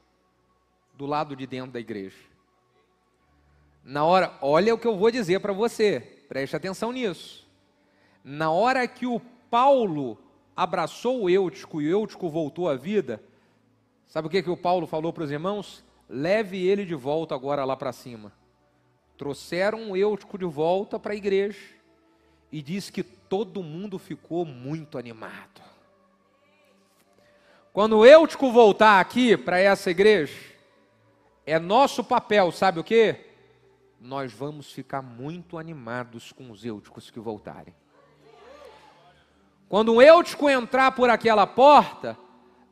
do 0.94 1.07
lado 1.07 1.36
de 1.36 1.46
dentro 1.46 1.72
da 1.72 1.80
igreja. 1.80 2.27
Na 3.82 4.04
hora, 4.04 4.32
olha 4.42 4.74
o 4.74 4.78
que 4.78 4.86
eu 4.86 4.96
vou 4.96 5.10
dizer 5.10 5.40
para 5.40 5.52
você, 5.52 6.00
preste 6.28 6.54
atenção 6.54 6.92
nisso. 6.92 7.46
Na 8.22 8.50
hora 8.50 8.86
que 8.86 9.06
o 9.06 9.20
Paulo 9.50 10.18
abraçou 10.54 11.22
o 11.22 11.30
Eutico 11.30 11.80
e 11.80 11.88
o 11.88 12.00
Eutico 12.00 12.28
voltou 12.28 12.68
à 12.68 12.74
vida, 12.74 13.22
sabe 14.06 14.28
o 14.28 14.30
que, 14.30 14.42
que 14.42 14.50
o 14.50 14.56
Paulo 14.56 14.86
falou 14.86 15.12
para 15.12 15.24
os 15.24 15.30
irmãos? 15.30 15.84
Leve 16.08 16.66
ele 16.66 16.84
de 16.84 16.94
volta 16.94 17.34
agora 17.34 17.64
lá 17.64 17.76
para 17.76 17.92
cima. 17.92 18.32
Trouxeram 19.16 19.90
o 19.90 19.96
Eutico 19.96 20.38
de 20.38 20.44
volta 20.44 20.98
para 20.98 21.12
a 21.12 21.16
igreja 21.16 21.58
e 22.50 22.62
diz 22.62 22.90
que 22.90 23.02
todo 23.02 23.62
mundo 23.62 23.98
ficou 23.98 24.44
muito 24.44 24.98
animado. 24.98 25.62
Quando 27.72 27.98
o 27.98 28.06
Eutico 28.06 28.50
voltar 28.50 29.00
aqui 29.00 29.36
para 29.36 29.58
essa 29.58 29.90
igreja, 29.90 30.36
é 31.46 31.58
nosso 31.58 32.02
papel, 32.02 32.50
sabe 32.50 32.80
o 32.80 32.84
que? 32.84 33.27
Nós 34.01 34.32
vamos 34.32 34.72
ficar 34.72 35.03
muito 35.03 35.59
animados 35.59 36.32
com 36.32 36.51
os 36.51 36.64
eúdicos 36.64 37.11
que 37.11 37.18
voltarem. 37.18 37.74
Quando 39.68 39.92
um 39.92 40.01
eutico 40.01 40.49
entrar 40.49 40.92
por 40.92 41.11
aquela 41.11 41.46
porta, 41.46 42.16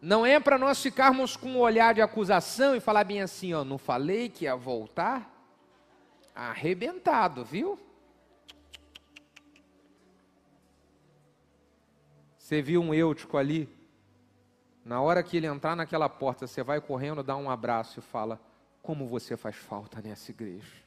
não 0.00 0.24
é 0.24 0.38
para 0.38 0.56
nós 0.56 0.80
ficarmos 0.80 1.36
com 1.36 1.48
um 1.48 1.58
olhar 1.58 1.92
de 1.94 2.00
acusação 2.00 2.74
e 2.74 2.80
falar 2.80 3.04
bem 3.04 3.20
assim, 3.20 3.52
ó, 3.52 3.64
não 3.64 3.76
falei 3.76 4.28
que 4.28 4.44
ia 4.44 4.56
voltar? 4.56 5.32
Arrebentado, 6.34 7.44
viu? 7.44 7.78
Você 12.38 12.62
viu 12.62 12.80
um 12.80 12.94
eutico 12.94 13.36
ali? 13.36 13.68
Na 14.84 15.00
hora 15.00 15.20
que 15.20 15.36
ele 15.36 15.48
entrar 15.48 15.74
naquela 15.74 16.08
porta, 16.08 16.46
você 16.46 16.62
vai 16.62 16.80
correndo, 16.80 17.20
dá 17.20 17.36
um 17.36 17.50
abraço 17.50 17.98
e 17.98 18.02
fala: 18.02 18.40
Como 18.80 19.04
você 19.08 19.36
faz 19.36 19.56
falta 19.56 20.00
nessa 20.00 20.30
igreja? 20.30 20.86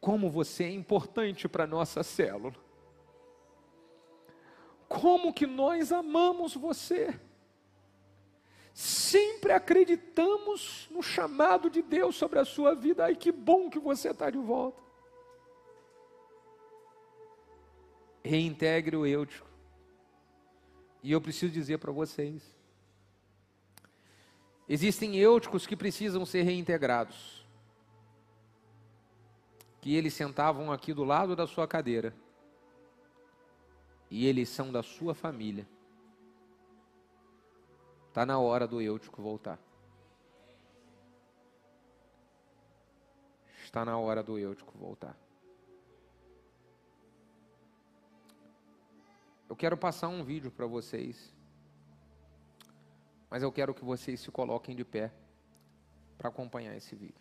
Como 0.00 0.30
você 0.30 0.64
é 0.64 0.70
importante 0.70 1.48
para 1.48 1.64
a 1.64 1.66
nossa 1.66 2.02
célula? 2.02 2.54
Como 4.88 5.32
que 5.32 5.46
nós 5.46 5.92
amamos 5.92 6.54
você? 6.54 7.18
Sempre 8.72 9.52
acreditamos 9.52 10.88
no 10.90 11.02
chamado 11.02 11.68
de 11.68 11.82
Deus 11.82 12.16
sobre 12.16 12.38
a 12.38 12.44
sua 12.44 12.74
vida. 12.74 13.04
Ai, 13.04 13.14
que 13.14 13.30
bom 13.30 13.68
que 13.68 13.78
você 13.78 14.10
está 14.10 14.30
de 14.30 14.38
volta. 14.38 14.90
reintegre 18.22 18.96
o 18.96 19.06
eutico. 19.06 19.48
E 21.02 21.12
eu 21.12 21.20
preciso 21.20 21.52
dizer 21.52 21.78
para 21.78 21.92
vocês: 21.92 22.42
existem 24.68 25.16
eúticos 25.16 25.66
que 25.66 25.76
precisam 25.76 26.24
ser 26.26 26.42
reintegrados. 26.42 27.39
Que 29.80 29.94
eles 29.94 30.12
sentavam 30.14 30.70
aqui 30.70 30.92
do 30.92 31.04
lado 31.04 31.34
da 31.34 31.46
sua 31.46 31.66
cadeira. 31.66 32.14
E 34.10 34.26
eles 34.26 34.48
são 34.48 34.70
da 34.72 34.82
sua 34.82 35.14
família. 35.14 35.66
Está 38.08 38.26
na 38.26 38.38
hora 38.38 38.66
do 38.66 38.80
eutico 38.80 39.22
voltar. 39.22 39.58
Está 43.62 43.84
na 43.84 43.96
hora 43.96 44.20
do 44.20 44.36
eutico 44.36 44.76
voltar. 44.76 45.16
Eu 49.48 49.54
quero 49.56 49.76
passar 49.76 50.08
um 50.08 50.24
vídeo 50.24 50.50
para 50.50 50.66
vocês, 50.66 51.32
mas 53.28 53.42
eu 53.42 53.50
quero 53.50 53.74
que 53.74 53.84
vocês 53.84 54.20
se 54.20 54.30
coloquem 54.30 54.76
de 54.76 54.84
pé 54.84 55.12
para 56.16 56.28
acompanhar 56.28 56.76
esse 56.76 56.94
vídeo. 56.94 57.19